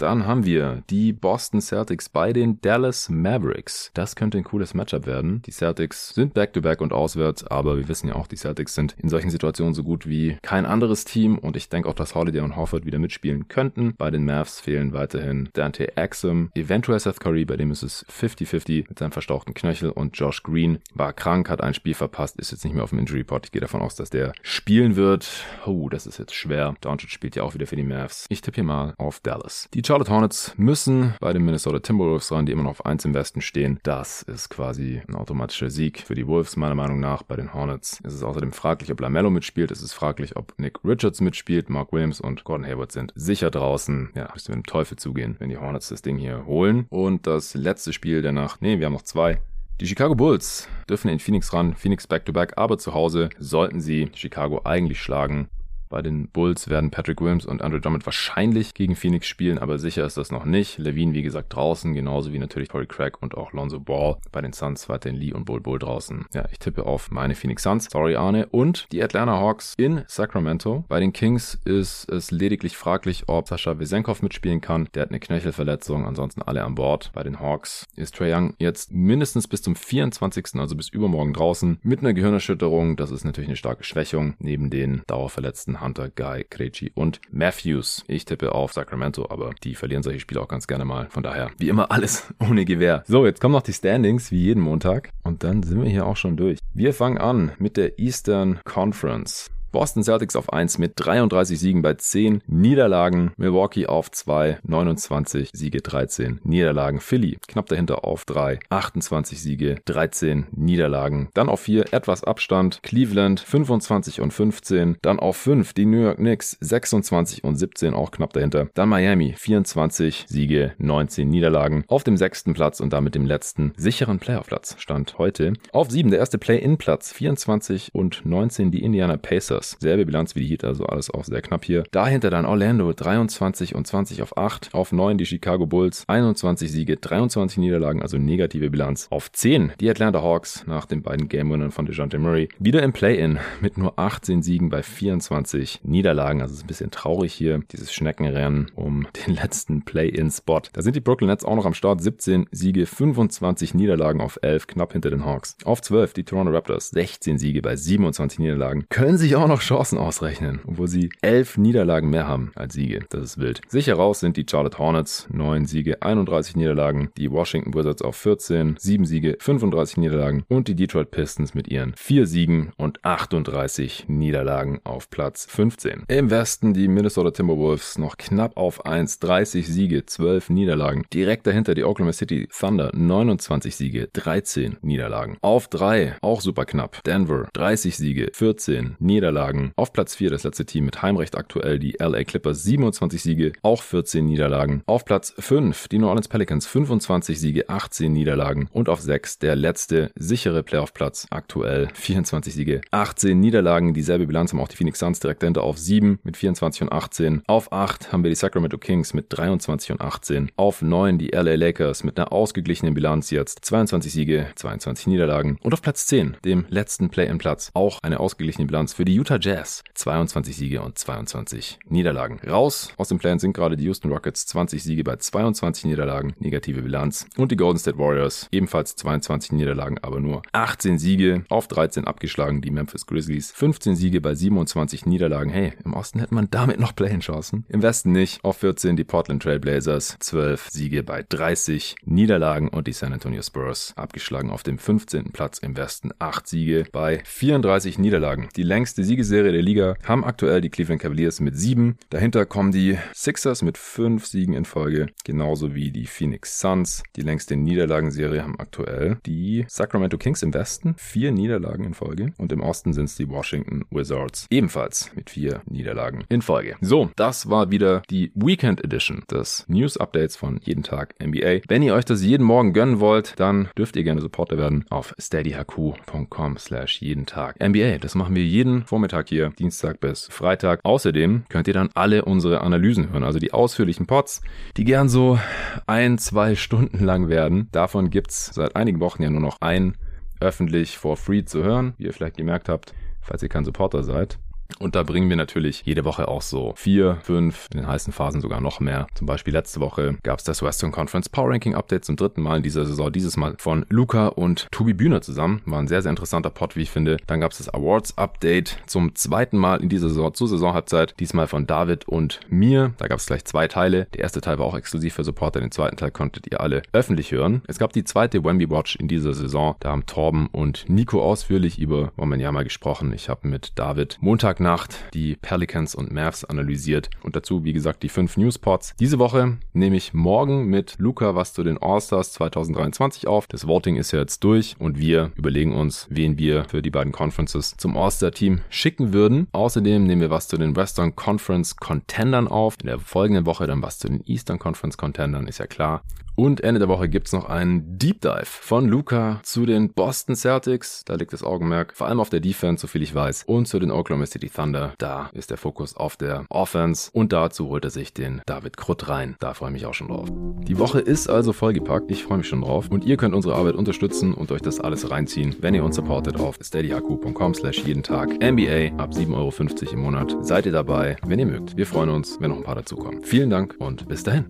Dann 0.00 0.26
haben 0.26 0.46
wir 0.46 0.82
die 0.88 1.12
Boston 1.12 1.60
Celtics 1.60 2.08
bei 2.08 2.32
den 2.32 2.58
Dallas 2.62 3.10
Mavericks. 3.10 3.90
Das 3.92 4.16
könnte 4.16 4.38
ein 4.38 4.44
cooles 4.44 4.72
Matchup 4.72 5.04
werden. 5.04 5.42
Die 5.42 5.50
Celtics 5.50 6.14
sind 6.14 6.32
back-to-back 6.32 6.78
-back 6.78 6.82
und 6.82 6.94
auswärts, 6.94 7.44
aber 7.44 7.76
wir 7.76 7.86
wissen 7.86 8.08
ja 8.08 8.14
auch, 8.14 8.26
die 8.26 8.36
Celtics 8.36 8.74
sind 8.74 8.96
in 8.96 9.10
solchen 9.10 9.28
Situationen 9.28 9.74
so 9.74 9.82
gut 9.82 10.08
wie 10.08 10.38
kein 10.40 10.64
anderes 10.64 11.04
Team 11.04 11.36
und 11.36 11.54
ich 11.54 11.68
denke 11.68 11.86
auch, 11.86 11.94
dass 11.94 12.14
Holiday 12.14 12.40
und 12.40 12.56
Horford 12.56 12.86
wieder 12.86 12.98
mitspielen 12.98 13.48
könnten. 13.48 13.94
Bei 13.98 14.10
den 14.10 14.24
Mavs 14.24 14.58
fehlen 14.58 14.94
weiterhin 14.94 15.50
Dante 15.52 15.92
Axum, 15.96 16.50
eventuell 16.54 16.98
Seth 16.98 17.20
Curry, 17.20 17.44
bei 17.44 17.58
dem 17.58 17.70
ist 17.70 17.82
es 17.82 18.06
50-50 18.06 18.86
mit 18.88 18.98
seinem 18.98 19.12
verstauchten 19.12 19.52
Knöchel 19.52 19.90
und 19.90 20.16
Josh 20.16 20.42
Green 20.42 20.78
war 20.94 21.12
krank, 21.12 21.50
hat 21.50 21.60
ein 21.60 21.74
Spiel 21.74 21.92
verpasst, 21.92 22.38
ist 22.38 22.52
jetzt 22.52 22.64
nicht 22.64 22.72
mehr 22.72 22.84
auf 22.84 22.90
dem 22.90 23.00
Injury 23.00 23.18
Report. 23.18 23.44
Ich 23.44 23.52
gehe 23.52 23.60
davon 23.60 23.82
aus, 23.82 23.96
dass 23.96 24.08
der 24.08 24.32
spielen 24.40 24.96
wird. 24.96 25.44
Oh, 25.66 25.90
das 25.90 26.06
ist 26.06 26.18
jetzt 26.18 26.34
schwer. 26.34 26.74
Doncic 26.80 27.10
spielt 27.10 27.36
ja 27.36 27.42
auch 27.42 27.52
wieder 27.52 27.66
für 27.66 27.76
die 27.76 27.82
Mavs. 27.82 28.24
Ich 28.30 28.40
tippe 28.40 28.54
hier 28.54 28.64
mal 28.64 28.94
auf 28.96 29.20
Dallas. 29.20 29.68
Die 29.74 29.82
Charlotte 29.90 30.12
Hornets 30.12 30.54
müssen 30.56 31.14
bei 31.18 31.32
den 31.32 31.44
Minnesota 31.44 31.80
Timberwolves 31.80 32.30
ran, 32.30 32.46
die 32.46 32.52
immer 32.52 32.62
noch 32.62 32.70
auf 32.70 32.86
1 32.86 33.06
im 33.06 33.12
Westen 33.12 33.40
stehen. 33.40 33.80
Das 33.82 34.22
ist 34.22 34.48
quasi 34.48 35.02
ein 35.08 35.16
automatischer 35.16 35.68
Sieg 35.68 36.04
für 36.06 36.14
die 36.14 36.28
Wolves, 36.28 36.54
meiner 36.54 36.76
Meinung 36.76 37.00
nach. 37.00 37.24
Bei 37.24 37.34
den 37.34 37.52
Hornets 37.52 37.98
ist 38.04 38.14
es 38.14 38.22
außerdem 38.22 38.52
fraglich, 38.52 38.92
ob 38.92 39.00
Lamello 39.00 39.30
mitspielt. 39.30 39.72
Es 39.72 39.82
ist 39.82 39.92
fraglich, 39.92 40.36
ob 40.36 40.56
Nick 40.58 40.78
Richards 40.84 41.20
mitspielt. 41.20 41.70
Mark 41.70 41.92
Williams 41.92 42.20
und 42.20 42.44
Gordon 42.44 42.68
Hayward 42.68 42.92
sind 42.92 43.12
sicher 43.16 43.50
draußen. 43.50 44.10
Ja, 44.14 44.30
müsste 44.32 44.52
mit 44.52 44.64
dem 44.64 44.70
Teufel 44.70 44.96
zugehen, 44.96 45.34
wenn 45.40 45.48
die 45.48 45.58
Hornets 45.58 45.88
das 45.88 46.02
Ding 46.02 46.18
hier 46.18 46.46
holen. 46.46 46.86
Und 46.88 47.26
das 47.26 47.54
letzte 47.54 47.92
Spiel 47.92 48.22
der 48.22 48.30
Nacht, 48.30 48.62
nee, 48.62 48.78
wir 48.78 48.86
haben 48.86 48.92
noch 48.92 49.02
zwei. 49.02 49.40
Die 49.80 49.88
Chicago 49.88 50.14
Bulls 50.14 50.68
dürfen 50.88 51.08
in 51.08 51.18
Phoenix 51.18 51.52
ran, 51.52 51.74
Phoenix 51.74 52.06
back-to-back, 52.06 52.50
-back, 52.52 52.62
aber 52.62 52.78
zu 52.78 52.94
Hause 52.94 53.30
sollten 53.40 53.80
sie 53.80 54.08
Chicago 54.14 54.60
eigentlich 54.62 55.02
schlagen. 55.02 55.48
Bei 55.90 56.02
den 56.02 56.28
Bulls 56.28 56.70
werden 56.70 56.92
Patrick 56.92 57.20
Williams 57.20 57.44
und 57.44 57.62
Andrew 57.62 57.80
Drummond 57.80 58.06
wahrscheinlich 58.06 58.74
gegen 58.74 58.94
Phoenix 58.94 59.26
spielen, 59.26 59.58
aber 59.58 59.78
sicher 59.78 60.06
ist 60.06 60.16
das 60.16 60.30
noch 60.30 60.44
nicht. 60.44 60.78
Levine, 60.78 61.14
wie 61.14 61.22
gesagt, 61.22 61.54
draußen, 61.54 61.94
genauso 61.94 62.32
wie 62.32 62.38
natürlich 62.38 62.68
Corey 62.68 62.86
Craig 62.86 63.20
und 63.20 63.36
auch 63.36 63.52
Lonzo 63.52 63.80
Ball. 63.80 64.16
Bei 64.30 64.40
den 64.40 64.52
Suns 64.52 64.88
weiterhin 64.88 65.18
Lee 65.18 65.32
und 65.32 65.46
Bull 65.46 65.60
Bull 65.60 65.80
draußen. 65.80 66.26
Ja, 66.32 66.44
ich 66.52 66.60
tippe 66.60 66.86
auf 66.86 67.10
meine 67.10 67.34
Phoenix 67.34 67.64
Suns. 67.64 67.88
Sorry, 67.90 68.14
Arne. 68.14 68.46
Und 68.46 68.86
die 68.92 69.02
Atlanta 69.02 69.32
Hawks 69.32 69.74
in 69.76 70.04
Sacramento. 70.06 70.84
Bei 70.88 71.00
den 71.00 71.12
Kings 71.12 71.58
ist 71.64 72.08
es 72.08 72.30
lediglich 72.30 72.76
fraglich, 72.76 73.24
ob 73.26 73.48
Sascha 73.48 73.80
Wesenkov 73.80 74.22
mitspielen 74.22 74.60
kann. 74.60 74.88
Der 74.94 75.02
hat 75.02 75.10
eine 75.10 75.18
Knöchelverletzung, 75.18 76.06
ansonsten 76.06 76.42
alle 76.42 76.62
an 76.62 76.76
Bord. 76.76 77.10
Bei 77.12 77.24
den 77.24 77.40
Hawks 77.40 77.88
ist 77.96 78.14
Trae 78.14 78.32
Young 78.32 78.54
jetzt 78.58 78.92
mindestens 78.92 79.48
bis 79.48 79.62
zum 79.62 79.74
24., 79.74 80.54
also 80.54 80.76
bis 80.76 80.88
übermorgen 80.88 81.32
draußen, 81.32 81.80
mit 81.82 81.98
einer 81.98 82.14
Gehirnerschütterung. 82.14 82.94
Das 82.96 83.10
ist 83.10 83.24
natürlich 83.24 83.48
eine 83.48 83.56
starke 83.56 83.82
Schwächung, 83.82 84.34
neben 84.38 84.70
den 84.70 85.02
dauerverletzten 85.08 85.79
Hunter, 85.80 86.08
Guy, 86.08 86.44
Krejci 86.44 86.92
und 86.94 87.20
Matthews. 87.30 88.04
Ich 88.06 88.24
tippe 88.24 88.54
auf 88.54 88.72
Sacramento, 88.72 89.26
aber 89.30 89.52
die 89.62 89.74
verlieren 89.74 90.02
solche 90.02 90.20
Spiele 90.20 90.40
auch 90.40 90.48
ganz 90.48 90.66
gerne 90.66 90.84
mal. 90.84 91.08
Von 91.10 91.22
daher, 91.22 91.50
wie 91.58 91.68
immer, 91.68 91.90
alles 91.90 92.32
ohne 92.38 92.64
Gewehr. 92.64 93.02
So, 93.06 93.26
jetzt 93.26 93.40
kommen 93.40 93.52
noch 93.52 93.62
die 93.62 93.72
Standings, 93.72 94.30
wie 94.30 94.40
jeden 94.40 94.62
Montag. 94.62 95.10
Und 95.22 95.44
dann 95.44 95.62
sind 95.62 95.82
wir 95.82 95.90
hier 95.90 96.06
auch 96.06 96.16
schon 96.16 96.36
durch. 96.36 96.58
Wir 96.74 96.94
fangen 96.94 97.18
an 97.18 97.52
mit 97.58 97.76
der 97.76 97.98
Eastern 97.98 98.60
Conference. 98.64 99.50
Boston 99.72 100.02
Celtics 100.02 100.34
auf 100.34 100.52
1 100.52 100.78
mit 100.78 100.94
33 100.96 101.58
Siegen 101.58 101.82
bei 101.82 101.94
10 101.94 102.42
Niederlagen. 102.48 103.32
Milwaukee 103.36 103.86
auf 103.86 104.10
2, 104.10 104.58
29 104.64 105.50
Siege, 105.52 105.80
13 105.80 106.40
Niederlagen. 106.42 106.98
Philly 106.98 107.38
knapp 107.46 107.66
dahinter 107.66 108.04
auf 108.04 108.24
3, 108.24 108.58
28 108.68 109.40
Siege, 109.40 109.76
13 109.84 110.48
Niederlagen. 110.50 111.28
Dann 111.34 111.48
auf 111.48 111.60
4 111.60 111.92
etwas 111.92 112.24
Abstand. 112.24 112.82
Cleveland 112.82 113.38
25 113.38 114.20
und 114.20 114.32
15. 114.32 114.96
Dann 115.02 115.20
auf 115.20 115.36
5 115.36 115.72
die 115.72 115.86
New 115.86 116.02
York 116.02 116.16
Knicks 116.16 116.56
26 116.60 117.44
und 117.44 117.54
17 117.54 117.94
auch 117.94 118.10
knapp 118.10 118.32
dahinter. 118.32 118.68
Dann 118.74 118.88
Miami 118.88 119.34
24 119.36 120.24
Siege, 120.28 120.72
19 120.78 121.28
Niederlagen. 121.28 121.84
Auf 121.86 122.02
dem 122.02 122.16
sechsten 122.16 122.54
Platz 122.54 122.80
und 122.80 122.92
damit 122.92 123.14
dem 123.14 123.24
letzten 123.24 123.72
sicheren 123.76 124.18
Playoff-Platz 124.18 124.74
stand 124.78 125.18
heute. 125.18 125.52
Auf 125.72 125.90
7 125.90 126.10
der 126.10 126.18
erste 126.18 126.38
Play-In-Platz 126.38 127.12
24 127.12 127.94
und 127.94 128.26
19 128.26 128.72
die 128.72 128.82
Indiana 128.82 129.16
Pacers. 129.16 129.59
Raptors. 129.60 129.76
Selbe 129.78 130.06
Bilanz 130.06 130.34
wie 130.34 130.40
die 130.40 130.46
Heat, 130.46 130.64
also 130.64 130.86
alles 130.86 131.10
auch 131.10 131.24
sehr 131.24 131.42
knapp 131.42 131.64
hier. 131.64 131.84
Dahinter 131.90 132.30
dann 132.30 132.46
Orlando 132.46 132.92
23 132.92 133.74
und 133.74 133.86
20 133.86 134.22
auf 134.22 134.36
8. 134.36 134.70
Auf 134.72 134.92
9 134.92 135.18
die 135.18 135.26
Chicago 135.26 135.66
Bulls 135.66 136.04
21 136.08 136.70
Siege, 136.70 136.96
23 136.96 137.58
Niederlagen, 137.58 138.02
also 138.02 138.18
negative 138.18 138.70
Bilanz. 138.70 139.06
Auf 139.10 139.30
10 139.30 139.72
die 139.80 139.90
Atlanta 139.90 140.22
Hawks 140.22 140.64
nach 140.66 140.86
den 140.86 141.02
beiden 141.02 141.28
Game-Winnern 141.28 141.70
von 141.70 141.86
DeJounte 141.86 142.18
Murray. 142.18 142.48
Wieder 142.58 142.82
im 142.82 142.92
Play-In 142.92 143.38
mit 143.60 143.78
nur 143.78 143.98
18 143.98 144.42
Siegen 144.42 144.70
bei 144.70 144.82
24 144.82 145.80
Niederlagen. 145.84 146.40
Also 146.40 146.54
ist 146.54 146.64
ein 146.64 146.66
bisschen 146.66 146.90
traurig 146.90 147.32
hier, 147.32 147.60
dieses 147.72 147.92
Schneckenrennen 147.92 148.70
um 148.74 149.06
den 149.26 149.34
letzten 149.34 149.82
Play-In-Spot. 149.82 150.62
Da 150.72 150.82
sind 150.82 150.96
die 150.96 151.00
Brooklyn 151.00 151.28
Nets 151.28 151.44
auch 151.44 151.56
noch 151.56 151.66
am 151.66 151.74
Start. 151.74 152.00
17 152.02 152.46
Siege, 152.50 152.86
25 152.86 153.74
Niederlagen 153.74 154.20
auf 154.20 154.38
11, 154.42 154.66
knapp 154.66 154.92
hinter 154.92 155.10
den 155.10 155.24
Hawks. 155.24 155.56
Auf 155.64 155.82
12 155.82 156.14
die 156.14 156.24
Toronto 156.24 156.52
Raptors, 156.52 156.90
16 156.90 157.38
Siege 157.38 157.62
bei 157.62 157.76
27 157.76 158.38
Niederlagen. 158.38 158.86
Können 158.88 159.18
sich 159.18 159.36
auch 159.36 159.49
noch 159.50 159.60
Chancen 159.60 159.98
ausrechnen, 159.98 160.60
obwohl 160.64 160.86
sie 160.86 161.10
elf 161.22 161.58
Niederlagen 161.58 162.08
mehr 162.08 162.28
haben 162.28 162.52
als 162.54 162.74
Siege. 162.74 163.00
Das 163.10 163.22
ist 163.22 163.38
wild. 163.38 163.60
Sicher 163.68 163.94
raus 163.94 164.20
sind 164.20 164.36
die 164.36 164.46
Charlotte 164.48 164.78
Hornets, 164.78 165.26
neun 165.28 165.66
Siege, 165.66 166.00
31 166.02 166.54
Niederlagen, 166.54 167.10
die 167.16 167.30
Washington 167.30 167.74
Wizards 167.74 168.00
auf 168.00 168.14
14, 168.16 168.76
sieben 168.78 169.04
Siege, 169.04 169.36
35 169.40 169.96
Niederlagen 169.96 170.44
und 170.48 170.68
die 170.68 170.76
Detroit 170.76 171.10
Pistons 171.10 171.52
mit 171.54 171.66
ihren 171.66 171.94
vier 171.96 172.26
Siegen 172.26 172.72
und 172.76 173.04
38 173.04 174.04
Niederlagen 174.06 174.80
auf 174.84 175.10
Platz 175.10 175.46
15. 175.46 176.04
Im 176.06 176.30
Westen 176.30 176.72
die 176.72 176.86
Minnesota 176.86 177.32
Timberwolves 177.32 177.98
noch 177.98 178.16
knapp 178.18 178.56
auf 178.56 178.86
1, 178.86 179.18
30 179.18 179.66
Siege, 179.66 180.06
12 180.06 180.50
Niederlagen. 180.50 181.04
Direkt 181.12 181.48
dahinter 181.48 181.74
die 181.74 181.84
Oklahoma 181.84 182.12
City 182.12 182.48
Thunder, 182.56 182.92
29 182.94 183.74
Siege, 183.74 184.08
13 184.12 184.76
Niederlagen. 184.82 185.38
Auf 185.40 185.66
3, 185.66 186.18
auch 186.20 186.40
super 186.40 186.66
knapp, 186.66 187.02
Denver, 187.02 187.48
30 187.52 187.96
Siege, 187.96 188.30
14 188.32 188.94
Niederlagen. 189.00 189.39
Niederlagen. 189.40 189.72
Auf 189.76 189.92
Platz 189.92 190.14
4 190.16 190.30
das 190.30 190.44
letzte 190.44 190.66
Team 190.66 190.84
mit 190.84 191.02
Heimrecht 191.02 191.36
aktuell, 191.36 191.78
die 191.78 191.96
LA 191.98 192.24
Clippers 192.24 192.62
27 192.62 193.22
Siege, 193.22 193.52
auch 193.62 193.82
14 193.82 194.24
Niederlagen. 194.24 194.82
Auf 194.86 195.04
Platz 195.04 195.32
5 195.38 195.88
die 195.88 195.98
New 195.98 196.08
Orleans 196.08 196.28
Pelicans 196.28 196.66
25 196.66 197.40
Siege, 197.40 197.68
18 197.68 198.12
Niederlagen. 198.12 198.68
Und 198.72 198.88
auf 198.88 199.00
6 199.00 199.38
der 199.38 199.56
letzte 199.56 200.10
sichere 200.14 200.62
Playoff-Platz 200.62 201.26
aktuell 201.30 201.88
24 201.94 202.54
Siege, 202.54 202.80
18 202.90 203.40
Niederlagen. 203.40 203.94
Dieselbe 203.94 204.26
Bilanz 204.26 204.52
haben 204.52 204.60
auch 204.60 204.68
die 204.68 204.76
Phoenix 204.76 204.98
Suns 204.98 205.20
direkt 205.20 205.42
dahinter 205.42 205.62
auf 205.62 205.78
7 205.78 206.18
mit 206.22 206.36
24 206.36 206.82
und 206.82 206.92
18. 206.92 207.42
Auf 207.46 207.72
8 207.72 208.12
haben 208.12 208.22
wir 208.22 208.30
die 208.30 208.36
Sacramento 208.36 208.76
Kings 208.76 209.14
mit 209.14 209.26
23 209.30 209.92
und 209.92 210.00
18. 210.00 210.50
Auf 210.56 210.82
9 210.82 211.18
die 211.18 211.28
LA 211.28 211.54
Lakers 211.54 212.04
mit 212.04 212.18
einer 212.18 212.32
ausgeglichenen 212.32 212.94
Bilanz 212.94 213.30
jetzt 213.30 213.64
22 213.64 214.12
Siege, 214.12 214.46
22 214.56 215.06
Niederlagen. 215.06 215.58
Und 215.62 215.72
auf 215.72 215.82
Platz 215.82 216.06
10, 216.06 216.36
dem 216.44 216.66
letzten 216.68 217.08
Play-in-Platz, 217.08 217.70
auch 217.74 218.02
eine 218.02 218.20
ausgeglichene 218.20 218.66
Bilanz 218.66 218.92
für 218.92 219.04
die 219.04 219.14
Utah 219.14 219.29
Utah 219.30 219.38
Jazz 219.40 219.84
22 219.94 220.56
Siege 220.56 220.82
und 220.82 220.98
22 220.98 221.78
Niederlagen. 221.88 222.40
Raus 222.48 222.92
aus 222.96 223.10
dem 223.10 223.18
Plan 223.18 223.38
sind 223.38 223.52
gerade 223.52 223.76
die 223.76 223.84
Houston 223.84 224.10
Rockets 224.10 224.46
20 224.46 224.82
Siege 224.82 225.04
bei 225.04 225.16
22 225.16 225.84
Niederlagen, 225.84 226.34
negative 226.40 226.82
Bilanz. 226.82 227.26
Und 227.36 227.52
die 227.52 227.56
Golden 227.56 227.78
State 227.78 227.96
Warriors 227.96 228.48
ebenfalls 228.50 228.96
22 228.96 229.52
Niederlagen, 229.52 229.98
aber 230.02 230.18
nur 230.18 230.42
18 230.50 230.98
Siege 230.98 231.44
auf 231.48 231.68
13 231.68 232.06
abgeschlagen. 232.06 232.60
Die 232.60 232.72
Memphis 232.72 233.06
Grizzlies 233.06 233.52
15 233.52 233.94
Siege 233.94 234.20
bei 234.20 234.34
27 234.34 235.06
Niederlagen. 235.06 235.50
Hey, 235.50 235.74
im 235.84 235.94
Osten 235.94 236.18
hätte 236.18 236.34
man 236.34 236.48
damit 236.50 236.80
noch 236.80 236.96
Play-in-Chancen. 236.96 237.66
Im 237.68 237.82
Westen 237.82 238.10
nicht. 238.10 238.42
Auf 238.42 238.56
14 238.56 238.96
die 238.96 239.04
Portland 239.04 239.44
Trail 239.44 239.60
Blazers 239.60 240.16
12 240.18 240.70
Siege 240.70 241.04
bei 241.04 241.24
30 241.28 241.94
Niederlagen 242.04 242.68
und 242.68 242.88
die 242.88 242.92
San 242.92 243.12
Antonio 243.12 243.42
Spurs 243.42 243.92
abgeschlagen 243.94 244.50
auf 244.50 244.64
dem 244.64 244.78
15. 244.78 245.30
Platz 245.30 245.58
im 245.58 245.76
Westen 245.76 246.10
8 246.18 246.48
Siege 246.48 246.84
bei 246.90 247.22
34 247.24 248.00
Niederlagen. 248.00 248.48
Die 248.56 248.64
längste 248.64 249.04
Siegeserie 249.20 249.52
der 249.52 249.60
Liga 249.60 249.96
haben 250.06 250.24
aktuell 250.24 250.62
die 250.62 250.70
Cleveland 250.70 251.02
Cavaliers 251.02 251.40
mit 251.40 251.54
7. 251.54 251.98
Dahinter 252.08 252.46
kommen 252.46 252.72
die 252.72 252.96
Sixers 253.12 253.60
mit 253.60 253.76
5 253.76 254.24
Siegen 254.24 254.54
in 254.54 254.64
Folge, 254.64 255.08
genauso 255.24 255.74
wie 255.74 255.90
die 255.90 256.06
Phoenix 256.06 256.58
Suns. 256.58 257.02
Die 257.16 257.20
längste 257.20 257.54
Niederlagenserie 257.54 258.42
haben 258.42 258.58
aktuell 258.58 259.18
die 259.26 259.66
Sacramento 259.68 260.16
Kings 260.16 260.42
im 260.42 260.54
Westen, 260.54 260.94
4 260.96 261.32
Niederlagen 261.32 261.84
in 261.84 261.92
Folge 261.92 262.32
und 262.38 262.50
im 262.50 262.62
Osten 262.62 262.94
sind 262.94 263.04
es 263.04 263.16
die 263.16 263.28
Washington 263.28 263.84
Wizards 263.90 264.46
ebenfalls 264.48 265.10
mit 265.14 265.28
4 265.28 265.60
Niederlagen 265.66 266.24
in 266.30 266.40
Folge. 266.40 266.76
So, 266.80 267.10
das 267.16 267.50
war 267.50 267.70
wieder 267.70 268.02
die 268.08 268.32
Weekend 268.34 268.82
Edition 268.82 269.22
des 269.30 269.66
News 269.68 269.98
Updates 269.98 270.36
von 270.36 270.60
jeden 270.62 270.82
Tag 270.82 271.14
NBA. 271.22 271.60
Wenn 271.68 271.82
ihr 271.82 271.92
euch 271.92 272.06
das 272.06 272.24
jeden 272.24 272.44
Morgen 272.44 272.72
gönnen 272.72 273.00
wollt, 273.00 273.34
dann 273.36 273.68
dürft 273.76 273.96
ihr 273.96 274.04
gerne 274.04 274.22
Supporter 274.22 274.56
werden 274.56 274.86
auf 274.88 275.14
steadyhq.com 275.18 276.56
slash 276.56 277.02
jeden 277.02 277.26
Tag 277.26 277.60
NBA. 277.62 277.98
Das 277.98 278.14
machen 278.14 278.34
wir 278.34 278.44
jeden 278.44 278.86
Vormittag 278.86 279.09
hier, 279.28 279.50
Dienstag 279.58 280.00
bis 280.00 280.26
Freitag. 280.30 280.80
Außerdem 280.84 281.44
könnt 281.48 281.68
ihr 281.68 281.74
dann 281.74 281.90
alle 281.94 282.24
unsere 282.24 282.60
Analysen 282.60 283.10
hören, 283.12 283.24
also 283.24 283.38
die 283.38 283.52
ausführlichen 283.52 284.06
Pots, 284.06 284.40
die 284.76 284.84
gern 284.84 285.08
so 285.08 285.38
ein, 285.86 286.18
zwei 286.18 286.54
Stunden 286.54 287.04
lang 287.04 287.28
werden. 287.28 287.68
Davon 287.72 288.10
gibt's 288.10 288.54
seit 288.54 288.76
einigen 288.76 289.00
Wochen 289.00 289.22
ja 289.22 289.30
nur 289.30 289.40
noch 289.40 289.60
ein 289.60 289.96
öffentlich 290.40 290.96
for 290.96 291.16
free 291.16 291.44
zu 291.44 291.62
hören, 291.62 291.94
wie 291.98 292.04
ihr 292.04 292.12
vielleicht 292.12 292.36
gemerkt 292.36 292.68
habt, 292.68 292.94
falls 293.20 293.42
ihr 293.42 293.48
kein 293.48 293.64
Supporter 293.64 294.02
seid. 294.02 294.38
Und 294.78 294.94
da 294.94 295.02
bringen 295.02 295.28
wir 295.28 295.36
natürlich 295.36 295.82
jede 295.84 296.04
Woche 296.04 296.28
auch 296.28 296.42
so 296.42 296.72
vier, 296.76 297.18
fünf, 297.22 297.68
in 297.72 297.78
den 297.78 297.86
heißen 297.86 298.12
Phasen 298.12 298.40
sogar 298.40 298.60
noch 298.60 298.80
mehr. 298.80 299.06
Zum 299.14 299.26
Beispiel 299.26 299.52
letzte 299.52 299.80
Woche 299.80 300.16
gab 300.22 300.38
es 300.38 300.44
das 300.44 300.62
Western 300.62 300.92
Conference 300.92 301.28
Power 301.28 301.50
Ranking 301.50 301.74
Update 301.74 302.04
zum 302.04 302.16
dritten 302.16 302.42
Mal 302.42 302.58
in 302.58 302.62
dieser 302.62 302.86
Saison. 302.86 303.12
Dieses 303.12 303.36
Mal 303.36 303.54
von 303.58 303.86
Luca 303.88 304.28
und 304.28 304.68
Tobi 304.70 304.94
Bühner 304.94 305.22
zusammen. 305.22 305.62
War 305.66 305.78
ein 305.78 305.88
sehr, 305.88 306.02
sehr 306.02 306.10
interessanter 306.10 306.50
Pod, 306.50 306.76
wie 306.76 306.82
ich 306.82 306.90
finde. 306.90 307.16
Dann 307.26 307.40
gab 307.40 307.52
es 307.52 307.58
das 307.58 307.68
Awards 307.68 308.16
Update 308.18 308.78
zum 308.86 309.14
zweiten 309.14 309.58
Mal 309.58 309.82
in 309.82 309.88
dieser 309.88 310.08
Saison 310.08 310.34
zur 310.34 310.48
Saisonhalbzeit. 310.48 311.14
Diesmal 311.18 311.46
von 311.46 311.66
David 311.66 312.08
und 312.08 312.40
mir. 312.48 312.92
Da 312.98 313.08
gab 313.08 313.18
es 313.18 313.26
gleich 313.26 313.44
zwei 313.44 313.68
Teile. 313.68 314.06
Der 314.14 314.20
erste 314.20 314.40
Teil 314.40 314.58
war 314.58 314.66
auch 314.66 314.76
exklusiv 314.76 315.14
für 315.14 315.24
Supporter. 315.24 315.60
Den 315.60 315.70
zweiten 315.70 315.96
Teil 315.96 316.10
konntet 316.10 316.50
ihr 316.50 316.60
alle 316.60 316.82
öffentlich 316.92 317.32
hören. 317.32 317.62
Es 317.66 317.78
gab 317.78 317.92
die 317.92 318.04
zweite 318.04 318.44
Wemby 318.44 318.70
Watch 318.70 318.96
in 318.96 319.08
dieser 319.08 319.34
Saison. 319.34 319.76
Da 319.80 319.90
haben 319.90 320.06
Torben 320.06 320.48
und 320.52 320.88
Nico 320.88 321.22
ausführlich 321.22 321.78
über 321.78 322.12
Wembanyama 322.16 322.62
gesprochen. 322.62 323.12
Ich 323.12 323.28
habe 323.28 323.48
mit 323.48 323.72
David 323.78 324.18
Montagnacht 324.60 325.14
die 325.14 325.36
Pelicans 325.36 325.94
und 325.94 326.12
Mavs 326.12 326.44
analysiert 326.44 327.08
und 327.22 327.34
dazu, 327.34 327.64
wie 327.64 327.72
gesagt, 327.72 328.02
die 328.02 328.08
fünf 328.08 328.36
Newspots. 328.36 328.94
Diese 329.00 329.18
Woche 329.18 329.56
nehme 329.72 329.96
ich 329.96 330.12
morgen 330.12 330.66
mit 330.66 330.96
Luca 330.98 331.34
was 331.34 331.54
zu 331.54 331.64
den 331.64 331.78
All-Stars 331.78 332.32
2023 332.32 333.26
auf. 333.26 333.46
Das 333.46 333.66
Voting 333.66 333.96
ist 333.96 334.12
ja 334.12 334.20
jetzt 334.20 334.44
durch 334.44 334.76
und 334.78 334.98
wir 334.98 335.32
überlegen 335.36 335.74
uns, 335.74 336.06
wen 336.10 336.36
wir 336.38 336.64
für 336.64 336.82
die 336.82 336.90
beiden 336.90 337.12
Conferences 337.12 337.74
zum 337.78 337.96
All-Star-Team 337.96 338.60
schicken 338.68 339.12
würden. 339.14 339.48
Außerdem 339.52 340.06
nehmen 340.06 340.20
wir 340.20 340.30
was 340.30 340.48
zu 340.48 340.58
den 340.58 340.76
Western 340.76 341.16
Conference 341.16 341.76
Contendern 341.76 342.46
auf. 342.46 342.76
In 342.82 342.88
der 342.88 342.98
folgenden 342.98 343.46
Woche 343.46 343.66
dann 343.66 343.82
was 343.82 343.98
zu 343.98 344.08
den 344.08 344.22
Eastern 344.26 344.58
Conference 344.58 344.98
Contendern, 344.98 345.48
ist 345.48 345.58
ja 345.58 345.66
klar. 345.66 346.02
Und 346.40 346.62
Ende 346.62 346.78
der 346.78 346.88
Woche 346.88 347.10
gibt's 347.10 347.34
noch 347.34 347.50
einen 347.50 347.98
Deep 347.98 348.22
Dive 348.22 348.46
von 348.46 348.88
Luca 348.88 349.40
zu 349.42 349.66
den 349.66 349.92
Boston 349.92 350.34
Celtics. 350.34 351.04
Da 351.04 351.16
liegt 351.16 351.34
das 351.34 351.42
Augenmerk 351.42 351.94
vor 351.94 352.06
allem 352.06 352.18
auf 352.18 352.30
der 352.30 352.40
Defense, 352.40 352.80
soviel 352.80 353.02
ich 353.02 353.14
weiß. 353.14 353.44
Und 353.46 353.68
zu 353.68 353.78
den 353.78 353.90
Oklahoma 353.90 354.24
City 354.24 354.48
Thunder. 354.48 354.94
Da 354.96 355.28
ist 355.34 355.50
der 355.50 355.58
Fokus 355.58 355.94
auf 355.94 356.16
der 356.16 356.46
Offense. 356.48 357.10
Und 357.12 357.34
dazu 357.34 357.68
holt 357.68 357.84
er 357.84 357.90
sich 357.90 358.14
den 358.14 358.40
David 358.46 358.78
Krutt 358.78 359.10
rein. 359.10 359.36
Da 359.38 359.52
freue 359.52 359.68
ich 359.68 359.74
mich 359.74 359.84
auch 359.84 359.92
schon 359.92 360.08
drauf. 360.08 360.30
Die 360.66 360.78
Woche 360.78 361.00
ist 361.00 361.28
also 361.28 361.52
vollgepackt. 361.52 362.10
Ich 362.10 362.24
freue 362.24 362.38
mich 362.38 362.48
schon 362.48 362.62
drauf. 362.62 362.88
Und 362.88 363.04
ihr 363.04 363.18
könnt 363.18 363.34
unsere 363.34 363.56
Arbeit 363.56 363.74
unterstützen 363.74 364.32
und 364.32 364.50
euch 364.50 364.62
das 364.62 364.80
alles 364.80 365.10
reinziehen, 365.10 365.56
wenn 365.60 365.74
ihr 365.74 365.84
uns 365.84 365.96
supportet 365.96 366.40
auf 366.40 366.56
steadyhq.com 366.58 367.52
slash 367.52 367.84
jeden 367.84 368.02
Tag. 368.02 368.30
NBA 368.42 368.96
ab 368.96 369.10
7,50 369.10 369.28
Euro 369.34 369.92
im 369.92 369.98
Monat. 369.98 370.34
Seid 370.40 370.64
ihr 370.64 370.72
dabei, 370.72 371.16
wenn 371.26 371.38
ihr 371.38 371.44
mögt. 371.44 371.76
Wir 371.76 371.86
freuen 371.86 372.08
uns, 372.08 372.40
wenn 372.40 372.48
noch 372.48 372.56
ein 372.56 372.64
paar 372.64 372.76
dazukommen. 372.76 373.22
Vielen 373.24 373.50
Dank 373.50 373.74
und 373.78 374.08
bis 374.08 374.22
dahin. 374.22 374.46